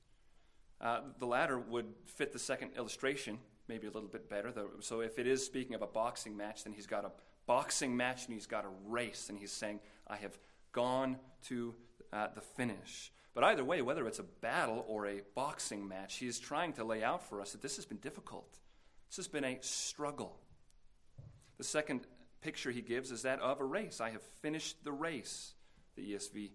Uh, 0.81 1.01
the 1.19 1.27
latter 1.27 1.59
would 1.59 1.87
fit 2.07 2.33
the 2.33 2.39
second 2.39 2.71
illustration 2.77 3.39
maybe 3.71 3.87
a 3.87 3.91
little 3.91 4.09
bit 4.09 4.29
better. 4.29 4.53
So 4.81 5.01
if 5.01 5.17
it 5.21 5.29
is 5.29 5.47
speaking 5.47 5.77
of 5.77 5.83
a 5.83 5.87
boxing 5.87 6.37
match, 6.37 6.65
then 6.65 6.73
he's 6.73 6.89
got 6.89 7.05
a 7.05 7.13
boxing 7.47 7.97
match 7.97 8.27
and 8.27 8.35
he's 8.35 8.47
got 8.47 8.65
a 8.65 8.69
race, 8.87 9.29
and 9.29 9.39
he's 9.39 9.53
saying, 9.53 9.79
I 10.09 10.17
have 10.17 10.37
gone 10.73 11.19
to 11.47 11.75
uh, 12.13 12.27
the 12.35 12.41
finish. 12.41 13.13
But 13.33 13.45
either 13.45 13.65
way, 13.65 13.81
whether 13.81 14.09
it's 14.09 14.19
a 14.19 14.25
battle 14.25 14.85
or 14.89 15.07
a 15.07 15.23
boxing 15.37 15.87
match, 15.87 16.17
he 16.17 16.27
is 16.27 16.41
trying 16.41 16.73
to 16.75 16.85
lay 16.85 17.05
out 17.05 17.23
for 17.23 17.41
us 17.41 17.53
that 17.53 17.63
this 17.63 17.77
has 17.77 17.87
been 17.87 17.99
difficult. 17.99 18.59
This 19.11 19.17
has 19.17 19.29
been 19.29 19.45
a 19.45 19.59
struggle. 19.61 20.39
The 21.59 21.65
second 21.65 22.07
picture 22.43 22.71
he 22.71 22.81
gives 22.81 23.11
is 23.11 23.23
that 23.23 23.41
of 23.41 23.61
a 23.61 23.65
race. 23.65 24.01
I 24.01 24.11
have 24.11 24.23
finished 24.23 24.85
the 24.85 24.93
race, 24.93 25.55
the 25.97 26.15
ESV 26.15 26.51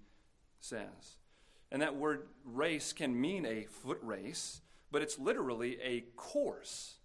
says. 0.61 1.17
And 1.69 1.81
that 1.81 1.97
word 1.97 2.27
race 2.45 2.93
can 2.93 3.19
mean 3.19 3.45
a 3.45 3.65
foot 3.65 3.99
race, 4.01 4.61
but 4.89 5.01
it's 5.01 5.19
literally 5.19 5.77
a 5.83 6.05
course, 6.15 6.95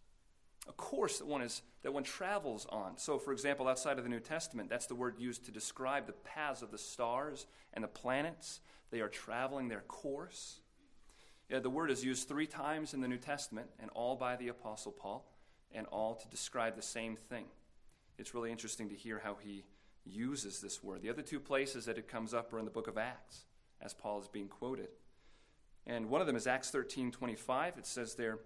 a 0.68 0.72
course 0.72 1.18
that 1.18 1.26
one 1.26 1.42
is 1.42 1.62
that 1.82 1.92
one 1.92 2.04
travels 2.04 2.66
on. 2.70 2.96
So, 2.96 3.18
for 3.18 3.32
example, 3.32 3.66
outside 3.66 3.98
of 3.98 4.04
the 4.04 4.10
New 4.10 4.20
Testament, 4.20 4.68
that's 4.68 4.86
the 4.86 4.94
word 4.94 5.16
used 5.18 5.46
to 5.46 5.50
describe 5.50 6.06
the 6.06 6.12
paths 6.12 6.62
of 6.62 6.70
the 6.70 6.78
stars 6.78 7.46
and 7.74 7.82
the 7.82 7.88
planets. 7.88 8.60
They 8.92 9.00
are 9.00 9.08
traveling 9.08 9.66
their 9.68 9.80
course. 9.80 10.60
Yeah, 11.48 11.58
the 11.58 11.70
word 11.70 11.90
is 11.90 12.04
used 12.04 12.28
three 12.28 12.46
times 12.46 12.94
in 12.94 13.00
the 13.00 13.08
New 13.08 13.18
Testament, 13.18 13.68
and 13.80 13.90
all 13.94 14.14
by 14.14 14.36
the 14.36 14.48
Apostle 14.48 14.92
Paul, 14.92 15.26
and 15.72 15.86
all 15.86 16.14
to 16.14 16.28
describe 16.28 16.76
the 16.76 16.82
same 16.82 17.16
thing. 17.16 17.44
It's 18.18 18.34
really 18.34 18.50
interesting 18.50 18.88
to 18.88 18.94
hear 18.94 19.20
how 19.22 19.36
he 19.40 19.64
uses 20.04 20.60
this 20.60 20.82
word. 20.82 21.02
The 21.02 21.10
other 21.10 21.22
two 21.22 21.40
places 21.40 21.84
that 21.86 21.98
it 21.98 22.08
comes 22.08 22.34
up 22.34 22.52
are 22.52 22.58
in 22.58 22.64
the 22.64 22.70
book 22.70 22.88
of 22.88 22.98
Acts, 22.98 23.44
as 23.80 23.94
Paul 23.94 24.20
is 24.20 24.28
being 24.28 24.48
quoted. 24.48 24.88
And 25.86 26.08
one 26.10 26.20
of 26.20 26.26
them 26.26 26.36
is 26.36 26.46
Acts 26.46 26.70
13 26.70 27.10
25. 27.10 27.78
It 27.78 27.86
says 27.86 28.14
there, 28.14 28.38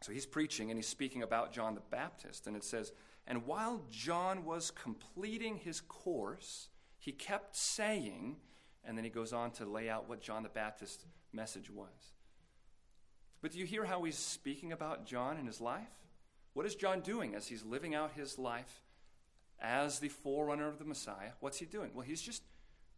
so 0.00 0.12
he's 0.12 0.26
preaching 0.26 0.70
and 0.70 0.78
he's 0.78 0.88
speaking 0.88 1.22
about 1.22 1.52
John 1.52 1.74
the 1.74 1.82
Baptist. 1.90 2.46
And 2.46 2.56
it 2.56 2.64
says, 2.64 2.92
And 3.26 3.46
while 3.46 3.82
John 3.90 4.44
was 4.44 4.70
completing 4.70 5.56
his 5.56 5.80
course, 5.80 6.68
he 6.98 7.12
kept 7.12 7.56
saying, 7.56 8.36
and 8.84 8.96
then 8.96 9.04
he 9.04 9.10
goes 9.10 9.32
on 9.32 9.50
to 9.52 9.66
lay 9.66 9.88
out 9.88 10.08
what 10.08 10.20
John 10.20 10.42
the 10.42 10.48
Baptist's 10.48 11.04
message 11.32 11.70
was. 11.70 12.12
But 13.40 13.52
do 13.52 13.58
you 13.58 13.66
hear 13.66 13.84
how 13.84 14.02
he's 14.02 14.18
speaking 14.18 14.72
about 14.72 15.06
John 15.06 15.36
in 15.36 15.46
his 15.46 15.60
life? 15.60 15.86
What 16.58 16.66
is 16.66 16.74
John 16.74 17.02
doing 17.02 17.36
as 17.36 17.46
he's 17.46 17.62
living 17.62 17.94
out 17.94 18.14
his 18.16 18.36
life 18.36 18.82
as 19.60 20.00
the 20.00 20.08
forerunner 20.08 20.66
of 20.66 20.80
the 20.80 20.84
Messiah? 20.84 21.30
What's 21.38 21.58
he 21.58 21.66
doing? 21.66 21.92
Well, 21.94 22.04
he's 22.04 22.20
just 22.20 22.42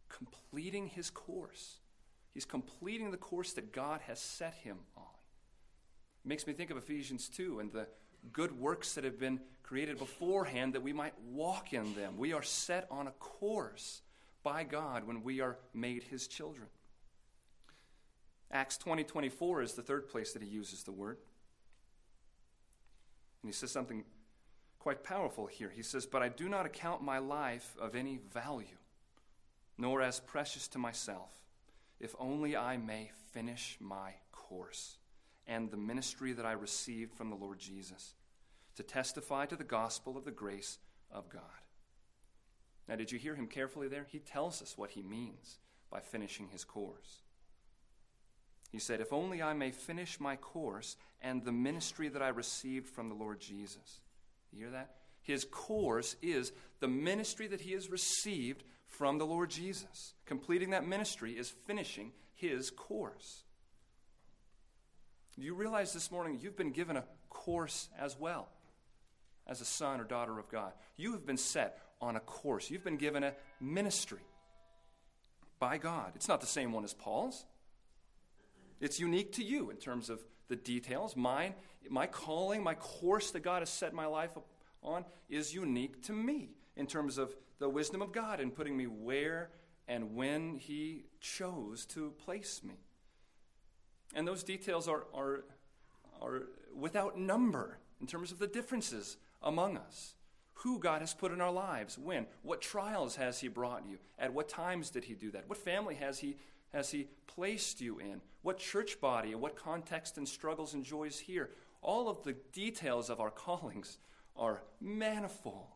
completing 0.09 0.87
his 0.87 1.11
course. 1.11 1.77
He's 2.33 2.43
completing 2.43 3.11
the 3.11 3.17
course 3.17 3.53
that 3.53 3.71
God 3.71 4.01
has 4.07 4.19
set 4.19 4.55
him 4.55 4.79
on. 4.97 5.03
It 6.25 6.27
makes 6.27 6.47
me 6.47 6.53
think 6.53 6.71
of 6.71 6.77
Ephesians 6.77 7.29
2 7.29 7.59
and 7.59 7.71
the 7.71 7.85
good 8.33 8.59
works 8.59 8.95
that 8.95 9.03
have 9.03 9.19
been 9.19 9.39
created 9.61 9.99
beforehand 9.99 10.73
that 10.73 10.81
we 10.81 10.91
might 10.91 11.13
walk 11.31 11.71
in 11.71 11.93
them. 11.93 12.17
We 12.17 12.33
are 12.33 12.41
set 12.41 12.87
on 12.89 13.05
a 13.05 13.11
course 13.11 14.01
by 14.41 14.63
God 14.63 15.05
when 15.05 15.21
we 15.21 15.39
are 15.39 15.59
made 15.71 16.01
his 16.01 16.25
children. 16.27 16.65
Acts 18.49 18.77
20 18.77 19.03
24 19.03 19.61
is 19.61 19.73
the 19.73 19.83
third 19.83 20.09
place 20.09 20.33
that 20.33 20.41
he 20.41 20.49
uses 20.49 20.81
the 20.81 20.91
word. 20.91 21.17
And 23.41 23.49
he 23.49 23.53
says 23.53 23.71
something 23.71 24.03
quite 24.79 25.03
powerful 25.03 25.47
here. 25.47 25.69
He 25.69 25.83
says, 25.83 26.05
But 26.05 26.21
I 26.21 26.29
do 26.29 26.49
not 26.49 26.65
account 26.65 27.03
my 27.03 27.19
life 27.19 27.75
of 27.79 27.95
any 27.95 28.19
value, 28.33 28.77
nor 29.77 30.01
as 30.01 30.19
precious 30.19 30.67
to 30.69 30.79
myself, 30.79 31.31
if 31.99 32.15
only 32.19 32.55
I 32.55 32.77
may 32.77 33.11
finish 33.31 33.77
my 33.79 34.13
course 34.31 34.97
and 35.47 35.69
the 35.69 35.77
ministry 35.77 36.33
that 36.33 36.45
I 36.45 36.53
received 36.53 37.13
from 37.13 37.29
the 37.29 37.35
Lord 37.35 37.59
Jesus, 37.59 38.15
to 38.75 38.83
testify 38.83 39.45
to 39.47 39.55
the 39.55 39.63
gospel 39.63 40.17
of 40.17 40.25
the 40.25 40.31
grace 40.31 40.77
of 41.11 41.29
God. 41.29 41.41
Now, 42.87 42.95
did 42.95 43.11
you 43.11 43.19
hear 43.19 43.35
him 43.35 43.47
carefully 43.47 43.87
there? 43.87 44.07
He 44.09 44.19
tells 44.19 44.61
us 44.61 44.77
what 44.77 44.91
he 44.91 45.01
means 45.01 45.59
by 45.89 45.99
finishing 45.99 46.47
his 46.47 46.63
course. 46.63 47.21
He 48.71 48.79
said, 48.79 49.01
If 49.01 49.13
only 49.13 49.41
I 49.41 49.53
may 49.53 49.71
finish 49.71 50.19
my 50.19 50.35
course 50.35 50.95
and 51.21 51.43
the 51.43 51.51
ministry 51.51 52.07
that 52.09 52.21
I 52.21 52.29
received 52.29 52.87
from 52.87 53.09
the 53.09 53.15
Lord 53.15 53.39
Jesus. 53.39 54.01
You 54.51 54.59
hear 54.59 54.71
that? 54.71 54.95
His 55.21 55.45
course 55.45 56.15
is 56.21 56.51
the 56.79 56.87
ministry 56.87 57.47
that 57.47 57.61
he 57.61 57.73
has 57.73 57.89
received 57.89 58.63
from 58.87 59.17
the 59.17 59.25
Lord 59.25 59.49
Jesus. 59.49 60.13
Completing 60.25 60.71
that 60.71 60.87
ministry 60.87 61.33
is 61.33 61.53
finishing 61.67 62.11
his 62.33 62.71
course. 62.71 63.43
Do 65.35 65.43
you 65.43 65.53
realize 65.53 65.93
this 65.93 66.11
morning 66.11 66.39
you've 66.41 66.57
been 66.57 66.71
given 66.71 66.97
a 66.97 67.03
course 67.29 67.89
as 67.99 68.17
well 68.19 68.49
as 69.47 69.61
a 69.61 69.65
son 69.65 69.99
or 69.99 70.03
daughter 70.03 70.37
of 70.37 70.49
God. 70.49 70.71
You 70.97 71.13
have 71.13 71.25
been 71.25 71.37
set 71.37 71.79
on 71.99 72.15
a 72.15 72.19
course, 72.19 72.69
you've 72.69 72.83
been 72.83 72.97
given 72.97 73.23
a 73.23 73.33
ministry 73.59 74.21
by 75.59 75.77
God. 75.77 76.13
It's 76.15 76.27
not 76.27 76.41
the 76.41 76.47
same 76.47 76.71
one 76.71 76.83
as 76.83 76.93
Paul's. 76.93 77.45
It's 78.81 78.99
unique 78.99 79.31
to 79.33 79.43
you 79.43 79.69
in 79.69 79.77
terms 79.77 80.09
of 80.09 80.25
the 80.47 80.55
details. 80.55 81.15
Mine, 81.15 81.53
my 81.89 82.07
calling, 82.07 82.63
my 82.63 82.73
course 82.73 83.31
that 83.31 83.41
God 83.41 83.61
has 83.61 83.69
set 83.69 83.93
my 83.93 84.07
life 84.07 84.31
on 84.83 85.05
is 85.29 85.53
unique 85.53 86.01
to 86.03 86.13
me 86.13 86.49
in 86.75 86.87
terms 86.87 87.17
of 87.17 87.35
the 87.59 87.69
wisdom 87.69 88.01
of 88.01 88.11
God 88.11 88.39
in 88.39 88.51
putting 88.51 88.75
me 88.75 88.87
where 88.87 89.51
and 89.87 90.15
when 90.15 90.55
He 90.55 91.05
chose 91.19 91.85
to 91.87 92.11
place 92.11 92.61
me. 92.63 92.75
And 94.13 94.27
those 94.27 94.43
details 94.43 94.87
are, 94.87 95.05
are, 95.13 95.45
are 96.21 96.43
without 96.75 97.17
number 97.17 97.77
in 97.99 98.07
terms 98.07 98.31
of 98.31 98.39
the 98.39 98.47
differences 98.47 99.17
among 99.43 99.77
us. 99.77 100.15
Who 100.55 100.79
God 100.79 101.01
has 101.01 101.13
put 101.13 101.31
in 101.31 101.41
our 101.41 101.51
lives, 101.51 101.97
when, 101.97 102.27
what 102.43 102.61
trials 102.61 103.15
has 103.15 103.39
He 103.39 103.47
brought 103.47 103.85
you, 103.87 103.97
at 104.19 104.33
what 104.33 104.49
times 104.49 104.89
did 104.89 105.05
He 105.05 105.13
do 105.13 105.31
that, 105.31 105.47
what 105.47 105.57
family 105.57 105.95
has 105.95 106.19
He, 106.19 106.37
has 106.73 106.91
he 106.91 107.07
placed 107.27 107.81
you 107.81 107.99
in, 107.99 108.21
what 108.41 108.57
church 108.57 108.99
body, 108.99 109.31
and 109.31 109.41
what 109.41 109.55
context 109.55 110.17
and 110.17 110.27
struggles 110.27 110.73
and 110.73 110.83
joys 110.83 111.19
here. 111.19 111.49
All 111.81 112.09
of 112.09 112.23
the 112.23 112.33
details 112.53 113.09
of 113.09 113.19
our 113.19 113.31
callings 113.31 113.97
are 114.35 114.61
manifold. 114.79 115.67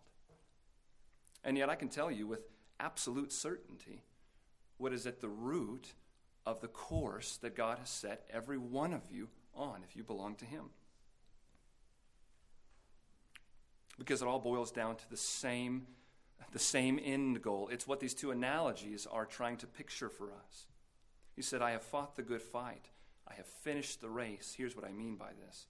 And 1.44 1.58
yet, 1.58 1.70
I 1.70 1.76
can 1.76 1.90
tell 1.90 2.10
you 2.10 2.28
with 2.28 2.42
absolute 2.80 3.32
certainty 3.32 4.04
what 4.78 4.94
is 4.94 5.06
at 5.06 5.22
the 5.22 5.30
root 5.30 5.94
of 6.46 6.62
the 6.62 6.68
course 6.68 7.38
that 7.38 7.56
God 7.56 7.80
has 7.80 7.90
set 7.90 8.26
every 8.32 8.58
one 8.58 8.94
of 8.94 9.02
you 9.12 9.30
on 9.54 9.82
if 9.88 9.96
you 9.96 10.04
belong 10.04 10.36
to 10.36 10.46
Him. 10.46 10.66
Because 13.98 14.22
it 14.22 14.28
all 14.28 14.40
boils 14.40 14.72
down 14.72 14.98
to 14.98 15.10
the 15.10 15.18
same, 15.18 15.88
the 16.52 16.60
same 16.60 17.00
end 17.02 17.42
goal. 17.42 17.70
It's 17.72 17.88
what 17.88 18.00
these 18.00 18.14
two 18.14 18.32
analogies 18.32 19.08
are 19.10 19.26
trying 19.26 19.58
to 19.58 19.68
picture 19.68 20.10
for 20.10 20.32
us. 20.32 20.66
He 21.36 21.42
said, 21.42 21.62
I 21.62 21.72
have 21.72 21.84
fought 21.84 22.16
the 22.16 22.22
good 22.22 22.42
fight. 22.42 22.86
I 23.28 23.34
have 23.34 23.46
finished 23.46 24.02
the 24.02 24.10
race. 24.10 24.54
Here's 24.58 24.76
what 24.76 24.86
I 24.86 24.92
mean 24.92 25.16
by 25.16 25.32
this 25.46 25.68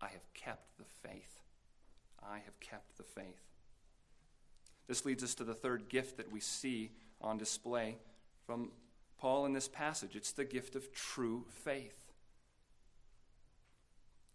I 0.00 0.08
have 0.08 0.32
kept 0.34 0.78
the 0.78 1.08
faith. 1.08 1.40
I 2.22 2.38
have 2.38 2.60
kept 2.60 2.96
the 2.96 3.02
faith. 3.02 3.42
This 4.86 5.04
leads 5.04 5.22
us 5.22 5.34
to 5.36 5.44
the 5.44 5.54
third 5.54 5.88
gift 5.88 6.16
that 6.16 6.32
we 6.32 6.40
see 6.40 6.90
on 7.20 7.38
display 7.38 7.96
from 8.44 8.70
Paul 9.18 9.46
in 9.46 9.52
this 9.52 9.68
passage. 9.68 10.16
It's 10.16 10.32
the 10.32 10.44
gift 10.44 10.74
of 10.74 10.92
true 10.92 11.44
faith. 11.48 11.96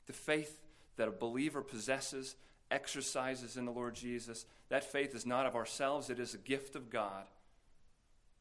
The 0.08 0.14
faith 0.14 0.62
that 0.98 1.08
a 1.08 1.12
believer 1.12 1.62
possesses, 1.62 2.36
exercises 2.72 3.58
in 3.58 3.66
the 3.66 3.72
Lord 3.72 3.96
Jesus, 3.96 4.46
that 4.70 4.90
faith 4.90 5.14
is 5.14 5.26
not 5.26 5.46
of 5.46 5.56
ourselves, 5.56 6.10
it 6.10 6.20
is 6.20 6.34
a 6.34 6.40
gift 6.40 6.76
of 6.76 6.90
God, 6.90 7.26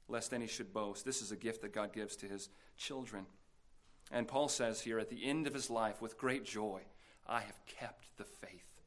lest 0.09 0.33
any 0.33 0.47
should 0.47 0.73
boast. 0.73 1.05
This 1.05 1.23
is 1.23 1.33
a 1.33 1.37
gift 1.37 1.63
that 1.63 1.73
God 1.73 1.93
gives 1.93 2.17
to 2.17 2.27
his 2.27 2.49
children. 2.77 3.27
And 4.11 4.29
Paul 4.29 4.49
says 4.49 4.83
here 4.83 4.99
at 4.99 5.09
the 5.09 5.25
end 5.25 5.47
of 5.47 5.55
his 5.55 5.71
life, 5.71 6.03
with 6.03 6.19
great 6.19 6.45
joy, 6.45 6.83
I 7.27 7.41
have 7.41 7.65
kept 7.67 8.17
the 8.17 8.25
faith. 8.25 8.83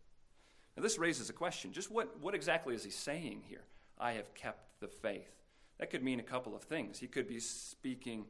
Now, 0.76 0.84
this 0.84 1.00
raises 1.00 1.30
a 1.30 1.34
question. 1.34 1.74
Just 1.74 1.92
what, 1.92 2.20
what 2.22 2.36
exactly 2.36 2.76
is 2.76 2.84
he 2.84 2.92
saying 2.92 3.44
here? 3.48 3.64
I 4.00 4.12
have 4.14 4.34
kept 4.36 4.80
the 4.80 4.88
faith. 4.88 5.32
That 5.80 5.90
could 5.90 6.04
mean 6.04 6.20
a 6.20 6.24
couple 6.24 6.56
of 6.56 6.64
things. 6.64 7.00
He 7.00 7.08
could 7.08 7.28
be 7.28 7.40
speaking 7.40 8.26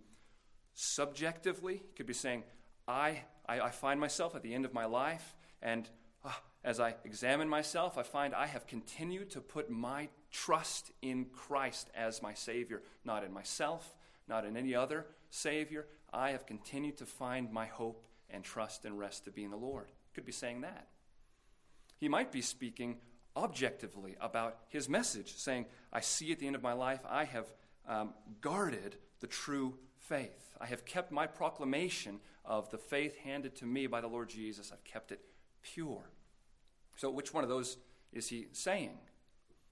subjectively, 0.74 1.82
he 1.88 1.94
could 1.96 2.06
be 2.06 2.14
saying, 2.14 2.44
I, 2.88 3.24
I, 3.48 3.62
I 3.62 3.70
find 3.72 4.00
myself 4.00 4.36
at 4.36 4.44
the 4.44 4.54
end 4.54 4.64
of 4.64 4.74
my 4.74 4.86
life, 4.86 5.36
and 5.62 5.90
uh, 6.24 6.32
as 6.64 6.80
I 6.80 6.96
examine 7.04 7.50
myself, 7.50 7.98
I 7.98 8.04
find 8.04 8.34
I 8.34 8.46
have 8.46 8.68
continued 8.68 9.32
to 9.32 9.42
put 9.42 9.70
my 9.70 10.10
trust 10.46 10.92
in 11.02 11.26
Christ 11.26 11.90
as 11.96 12.22
my 12.22 12.34
Savior, 12.34 12.84
not 13.04 13.24
in 13.24 13.34
myself, 13.34 13.96
not 14.28 14.46
in 14.46 14.56
any 14.56 14.76
other 14.76 15.08
Savior. 15.32 15.88
I 16.14 16.32
have 16.32 16.46
continued 16.46 16.98
to 16.98 17.06
find 17.06 17.52
my 17.52 17.66
hope 17.66 18.06
and 18.30 18.44
trust 18.44 18.86
and 18.86 19.00
rest 19.00 19.26
to 19.26 19.32
be 19.32 19.44
in 19.44 19.52
the 19.52 19.58
Lord. 19.58 19.88
Could 20.14 20.26
be 20.26 20.32
saying 20.32 20.62
that. 20.62 20.88
He 22.00 22.08
might 22.08 22.32
be 22.32 22.42
speaking 22.42 22.98
objectively 23.36 24.16
about 24.22 24.58
his 24.70 24.88
message, 24.88 25.36
saying, 25.38 25.66
I 25.92 26.02
see 26.02 26.32
at 26.32 26.40
the 26.40 26.48
end 26.48 26.56
of 26.56 26.64
my 26.64 26.74
life, 26.74 27.02
I 27.10 27.24
have 27.24 27.48
um, 27.88 28.14
guarded 28.40 28.98
the 29.22 29.28
true 29.28 29.76
faith. 29.98 30.56
I 30.62 30.68
have 30.68 30.86
kept 30.86 31.12
my 31.12 31.26
proclamation 31.26 32.20
of 32.46 32.70
the 32.70 32.78
faith 32.78 33.18
handed 33.24 33.56
to 33.58 33.66
me 33.66 33.88
by 33.88 34.02
the 34.02 34.08
Lord 34.08 34.30
Jesus. 34.30 34.72
I've 34.72 34.84
kept 34.84 35.12
it 35.12 35.22
pure. 35.64 36.12
So, 36.96 37.10
which 37.10 37.34
one 37.34 37.44
of 37.44 37.50
those 37.50 37.78
is 38.14 38.30
he 38.30 38.48
saying? 38.52 38.98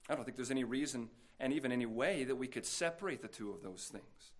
I 0.08 0.14
don't 0.14 0.24
think 0.24 0.36
there's 0.36 0.50
any 0.50 0.64
reason 0.64 1.08
and 1.38 1.52
even 1.52 1.72
any 1.72 1.86
way 1.86 2.24
that 2.24 2.36
we 2.36 2.46
could 2.46 2.64
separate 2.64 3.20
the 3.20 3.28
two 3.28 3.50
of 3.50 3.62
those 3.62 3.90
things. 3.92 4.32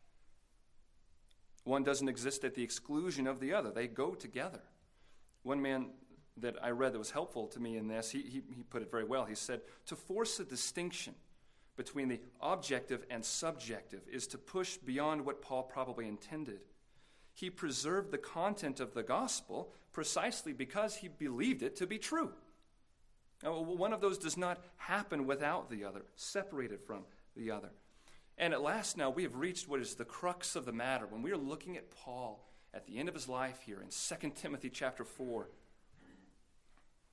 One 1.65 1.83
doesn't 1.83 2.09
exist 2.09 2.45
at 2.45 2.55
the 2.55 2.63
exclusion 2.63 3.27
of 3.27 3.41
the 3.41 3.53
other, 3.53 3.71
they 3.71 3.89
go 3.89 4.15
together. 4.15 4.61
One 5.43 5.61
man 5.61 5.91
that 6.39 6.57
I 6.63 6.71
read 6.71 6.93
that 6.93 6.99
was 6.99 7.11
helpful 7.11 7.47
to 7.49 7.61
me 7.61 7.77
in 7.77 7.89
this, 7.89 8.11
he, 8.11 8.21
he, 8.23 8.43
he 8.55 8.63
put 8.63 8.83
it 8.83 8.91
very 8.91 9.05
well. 9.05 9.25
He 9.25 9.35
said, 9.35 9.63
To 9.87 9.97
force 9.97 10.39
a 10.39 10.45
distinction 10.45 11.15
between 11.77 12.09
the 12.09 12.21
objective 12.41 13.05
and 13.11 13.25
subjective 13.25 14.03
is 14.11 14.27
to 14.29 14.39
push 14.39 14.77
beyond 14.77 15.25
what 15.25 15.43
Paul 15.43 15.63
probably 15.63 16.09
intended. 16.09 16.61
He 17.33 17.51
preserved 17.51 18.11
the 18.11 18.19
content 18.19 18.81
of 18.81 18.95
the 18.95 19.03
gospel 19.03 19.73
precisely 19.93 20.53
because 20.53 20.97
he 20.97 21.09
believed 21.09 21.63
it 21.63 21.77
to 21.77 21.87
be 21.87 21.99
true. 21.99 22.33
One 23.43 23.93
of 23.93 24.01
those 24.01 24.19
does 24.19 24.37
not 24.37 24.59
happen 24.77 25.27
without 25.27 25.71
the 25.71 25.85
other, 25.85 26.03
separated 26.17 26.81
from 26.81 27.05
the 27.37 27.51
other. 27.51 27.71
And 28.39 28.53
at 28.53 28.63
last, 28.63 28.97
now 28.97 29.11
we 29.11 29.23
have 29.23 29.37
reached 29.37 29.69
what 29.69 29.81
is 29.81 29.95
the 29.95 30.05
crux 30.05 30.57
of 30.57 30.65
the 30.65 30.73
matter. 30.73 31.07
When 31.07 31.23
we 31.23 31.33
are 31.33 31.37
looking 31.37 31.77
at 31.77 31.91
Paul 31.91 32.47
at 32.75 32.87
the 32.87 32.99
end 32.99 33.09
of 33.09 33.15
his 33.15 33.29
life 33.29 33.61
here 33.65 33.81
in 33.81 33.89
2 33.89 34.33
Timothy 34.35 34.71
chapter 34.71 35.05
4, 35.05 35.49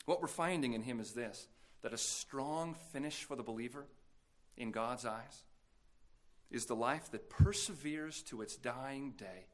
what 0.05 0.21
we're 0.21 0.27
finding 0.27 0.73
in 0.73 0.83
him 0.83 0.99
is 0.99 1.11
this 1.11 1.47
that 1.81 1.93
a 1.93 1.97
strong 1.97 2.75
finish 2.93 3.23
for 3.23 3.35
the 3.35 3.43
believer 3.43 3.85
in 4.55 4.71
God's 4.71 5.05
eyes 5.05 5.43
is 6.49 6.65
the 6.65 6.75
life 6.75 7.11
that 7.11 7.29
perseveres 7.29 8.21
to 8.23 8.41
its 8.41 8.55
dying 8.55 9.11
day 9.17 9.47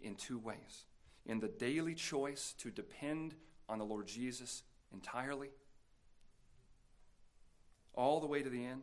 in 0.00 0.16
two 0.16 0.38
ways 0.38 0.86
in 1.26 1.40
the 1.40 1.48
daily 1.48 1.94
choice 1.94 2.54
to 2.58 2.70
depend 2.70 3.34
on 3.68 3.78
the 3.78 3.84
Lord 3.84 4.06
Jesus 4.06 4.62
entirely, 4.92 5.50
all 7.96 8.20
the 8.20 8.26
way 8.26 8.42
to 8.42 8.50
the 8.50 8.64
end, 8.64 8.82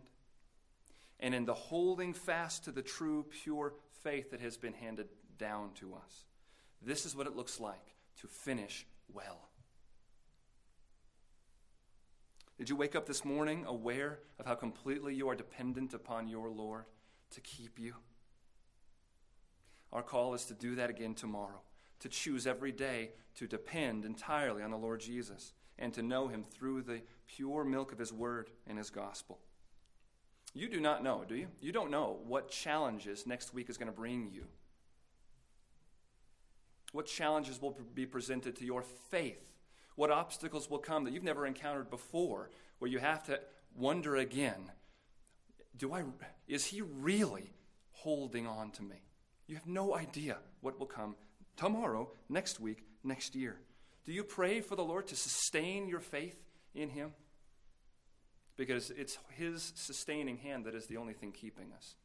and 1.19 1.33
in 1.33 1.45
the 1.45 1.53
holding 1.53 2.13
fast 2.13 2.65
to 2.65 2.71
the 2.71 2.81
true, 2.81 3.25
pure 3.43 3.73
faith 4.03 4.31
that 4.31 4.41
has 4.41 4.57
been 4.57 4.73
handed 4.73 5.07
down 5.37 5.71
to 5.75 5.93
us. 5.93 6.25
This 6.81 7.05
is 7.05 7.15
what 7.15 7.27
it 7.27 7.35
looks 7.35 7.59
like 7.59 7.95
to 8.21 8.27
finish 8.27 8.85
well. 9.13 9.49
Did 12.57 12.69
you 12.69 12.75
wake 12.75 12.95
up 12.95 13.05
this 13.05 13.25
morning 13.25 13.65
aware 13.65 14.19
of 14.39 14.45
how 14.45 14.55
completely 14.55 15.15
you 15.15 15.29
are 15.29 15.35
dependent 15.35 15.93
upon 15.93 16.27
your 16.27 16.49
Lord 16.49 16.85
to 17.31 17.41
keep 17.41 17.79
you? 17.79 17.95
Our 19.91 20.03
call 20.03 20.33
is 20.33 20.45
to 20.45 20.53
do 20.53 20.75
that 20.75 20.89
again 20.89 21.15
tomorrow, 21.15 21.61
to 21.99 22.09
choose 22.09 22.45
every 22.45 22.71
day 22.71 23.11
to 23.35 23.47
depend 23.47 24.05
entirely 24.05 24.61
on 24.61 24.71
the 24.71 24.77
Lord 24.77 24.99
Jesus 24.99 25.53
and 25.79 25.93
to 25.93 26.01
know 26.01 26.27
Him 26.27 26.43
through 26.43 26.83
the 26.83 27.01
pure 27.27 27.63
milk 27.63 27.91
of 27.91 27.99
His 27.99 28.13
Word 28.13 28.49
and 28.67 28.77
His 28.77 28.89
gospel. 28.89 29.39
You 30.53 30.69
do 30.69 30.79
not 30.79 31.03
know, 31.03 31.23
do 31.27 31.35
you? 31.35 31.47
You 31.61 31.71
don't 31.71 31.91
know 31.91 32.19
what 32.27 32.51
challenges 32.51 33.25
next 33.25 33.53
week 33.53 33.69
is 33.69 33.77
going 33.77 33.91
to 33.91 33.97
bring 33.97 34.29
you. 34.31 34.45
What 36.91 37.07
challenges 37.07 37.59
will 37.59 37.75
be 37.95 38.05
presented 38.05 38.55
to 38.57 38.65
your 38.65 38.83
faith 39.09 39.53
what 39.95 40.11
obstacles 40.11 40.69
will 40.69 40.79
come 40.79 41.03
that 41.03 41.13
you've 41.13 41.23
never 41.23 41.45
encountered 41.45 41.89
before, 41.89 42.49
where 42.79 42.89
you 42.89 42.99
have 42.99 43.23
to 43.25 43.39
wonder 43.75 44.15
again 44.15 44.71
do 45.75 45.91
I, 45.91 46.03
is 46.47 46.65
he 46.65 46.81
really 46.81 47.51
holding 47.93 48.45
on 48.45 48.69
to 48.71 48.83
me? 48.83 48.97
You 49.47 49.55
have 49.55 49.65
no 49.65 49.95
idea 49.95 50.37
what 50.61 50.79
will 50.79 50.85
come 50.85 51.15
tomorrow, 51.57 52.11
next 52.29 52.59
week, 52.59 52.85
next 53.03 53.33
year. 53.33 53.57
Do 54.05 54.11
you 54.11 54.23
pray 54.23 54.61
for 54.61 54.75
the 54.75 54.83
Lord 54.83 55.07
to 55.07 55.15
sustain 55.15 55.87
your 55.87 55.99
faith 55.99 56.37
in 56.75 56.89
him? 56.89 57.13
Because 58.55 58.91
it's 58.91 59.17
his 59.29 59.71
sustaining 59.75 60.37
hand 60.37 60.65
that 60.65 60.75
is 60.75 60.87
the 60.87 60.97
only 60.97 61.13
thing 61.13 61.31
keeping 61.31 61.71
us 61.75 61.95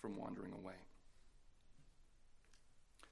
from 0.00 0.16
wandering 0.16 0.52
away. 0.52 0.74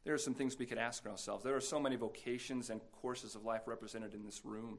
There 0.04 0.14
are 0.14 0.18
some 0.18 0.34
things 0.34 0.58
we 0.58 0.66
could 0.66 0.78
ask 0.78 1.06
ourselves. 1.06 1.44
There 1.44 1.54
are 1.54 1.60
so 1.60 1.78
many 1.78 1.96
vocations 1.96 2.70
and 2.70 2.80
courses 3.00 3.34
of 3.34 3.44
life 3.44 3.62
represented 3.66 4.14
in 4.14 4.24
this 4.24 4.44
room. 4.44 4.78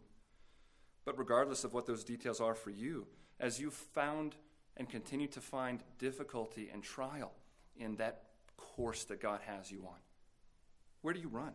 But 1.05 1.17
regardless 1.17 1.63
of 1.63 1.73
what 1.73 1.85
those 1.85 2.03
details 2.03 2.41
are 2.41 2.55
for 2.55 2.71
you, 2.71 3.07
as 3.39 3.59
you've 3.59 3.73
found 3.73 4.35
and 4.77 4.89
continue 4.89 5.27
to 5.27 5.41
find 5.41 5.83
difficulty 5.99 6.69
and 6.71 6.83
trial 6.83 7.31
in 7.77 7.95
that 7.97 8.23
course 8.57 9.03
that 9.05 9.21
God 9.21 9.41
has 9.45 9.71
you 9.71 9.83
on, 9.87 9.99
where 11.01 11.13
do 11.13 11.19
you 11.19 11.29
run? 11.29 11.53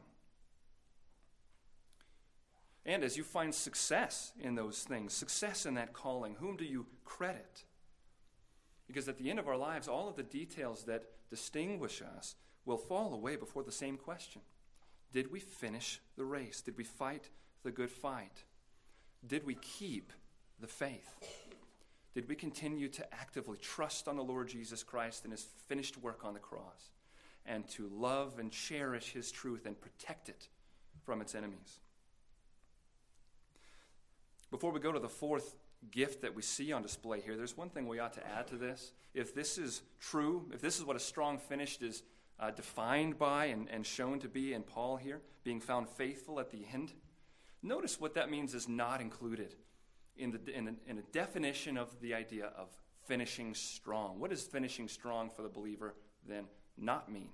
And 2.86 3.02
as 3.02 3.16
you 3.16 3.24
find 3.24 3.52
success 3.52 4.32
in 4.40 4.54
those 4.54 4.84
things, 4.84 5.12
success 5.12 5.66
in 5.66 5.74
that 5.74 5.92
calling, 5.92 6.36
whom 6.36 6.56
do 6.56 6.64
you 6.64 6.86
credit? 7.04 7.64
Because 8.86 9.08
at 9.08 9.18
the 9.18 9.28
end 9.28 9.40
of 9.40 9.48
our 9.48 9.56
lives, 9.56 9.88
all 9.88 10.08
of 10.08 10.14
the 10.14 10.22
details 10.22 10.84
that 10.84 11.02
distinguish 11.28 12.00
us 12.00 12.36
will 12.64 12.78
fall 12.78 13.12
away 13.12 13.34
before 13.34 13.64
the 13.64 13.72
same 13.72 13.96
question 13.96 14.40
Did 15.12 15.32
we 15.32 15.40
finish 15.40 16.00
the 16.16 16.24
race? 16.24 16.60
Did 16.60 16.76
we 16.78 16.84
fight 16.84 17.28
the 17.64 17.72
good 17.72 17.90
fight? 17.90 18.44
Did 19.26 19.44
we 19.44 19.56
keep 19.56 20.12
the 20.60 20.68
faith? 20.68 21.10
Did 22.14 22.28
we 22.28 22.36
continue 22.36 22.88
to 22.90 23.14
actively 23.14 23.58
trust 23.58 24.06
on 24.06 24.16
the 24.16 24.24
Lord 24.24 24.48
Jesus 24.48 24.84
Christ 24.84 25.24
and 25.24 25.32
his 25.32 25.46
finished 25.66 25.98
work 25.98 26.24
on 26.24 26.34
the 26.34 26.40
cross 26.40 26.92
and 27.44 27.68
to 27.70 27.90
love 27.92 28.38
and 28.38 28.52
cherish 28.52 29.12
his 29.12 29.32
truth 29.32 29.66
and 29.66 29.78
protect 29.80 30.28
it 30.28 30.48
from 31.04 31.20
its 31.20 31.34
enemies? 31.34 31.80
Before 34.50 34.70
we 34.70 34.80
go 34.80 34.92
to 34.92 35.00
the 35.00 35.08
fourth 35.08 35.56
gift 35.90 36.22
that 36.22 36.34
we 36.34 36.42
see 36.42 36.72
on 36.72 36.82
display 36.82 37.20
here, 37.20 37.36
there's 37.36 37.56
one 37.56 37.68
thing 37.68 37.86
we 37.88 37.98
ought 37.98 38.14
to 38.14 38.26
add 38.26 38.46
to 38.48 38.56
this. 38.56 38.92
If 39.14 39.34
this 39.34 39.58
is 39.58 39.82
true, 40.00 40.46
if 40.52 40.60
this 40.60 40.78
is 40.78 40.84
what 40.84 40.96
a 40.96 41.00
strong 41.00 41.38
finish 41.38 41.78
is 41.80 42.02
uh, 42.38 42.50
defined 42.50 43.18
by 43.18 43.46
and, 43.46 43.68
and 43.70 43.84
shown 43.84 44.18
to 44.20 44.28
be 44.28 44.52
in 44.52 44.62
Paul 44.62 44.96
here, 44.96 45.20
being 45.44 45.60
found 45.60 45.88
faithful 45.88 46.38
at 46.38 46.50
the 46.50 46.64
end. 46.72 46.92
Notice 47.62 48.00
what 48.00 48.14
that 48.14 48.30
means 48.30 48.54
is 48.54 48.68
not 48.68 49.00
included 49.00 49.54
in, 50.16 50.32
the, 50.32 50.56
in, 50.56 50.68
a, 50.68 50.90
in 50.90 50.98
a 50.98 51.02
definition 51.12 51.76
of 51.76 52.00
the 52.00 52.14
idea 52.14 52.50
of 52.56 52.68
finishing 53.04 53.54
strong. 53.54 54.18
What 54.18 54.30
does 54.30 54.42
finishing 54.42 54.88
strong 54.88 55.30
for 55.30 55.42
the 55.42 55.48
believer 55.48 55.94
then 56.28 56.44
not 56.76 57.10
mean? 57.10 57.30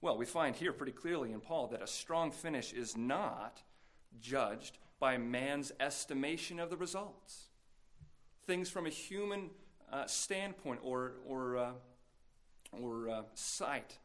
Well, 0.00 0.16
we 0.16 0.24
find 0.24 0.56
here 0.56 0.72
pretty 0.72 0.92
clearly 0.92 1.32
in 1.32 1.40
Paul 1.40 1.68
that 1.68 1.82
a 1.82 1.86
strong 1.86 2.32
finish 2.32 2.72
is 2.72 2.96
not 2.96 3.62
judged 4.20 4.78
by 5.02 5.18
man's 5.18 5.72
estimation 5.80 6.60
of 6.60 6.70
the 6.70 6.76
results. 6.76 7.48
Things 8.46 8.70
from 8.70 8.86
a 8.86 8.88
human 8.88 9.50
uh, 9.92 10.06
standpoint 10.06 10.78
or, 10.84 11.14
or 11.26 11.56
uh, 11.56 11.72
or 12.70 13.10
uh, 13.10 13.22
sight 13.34 13.98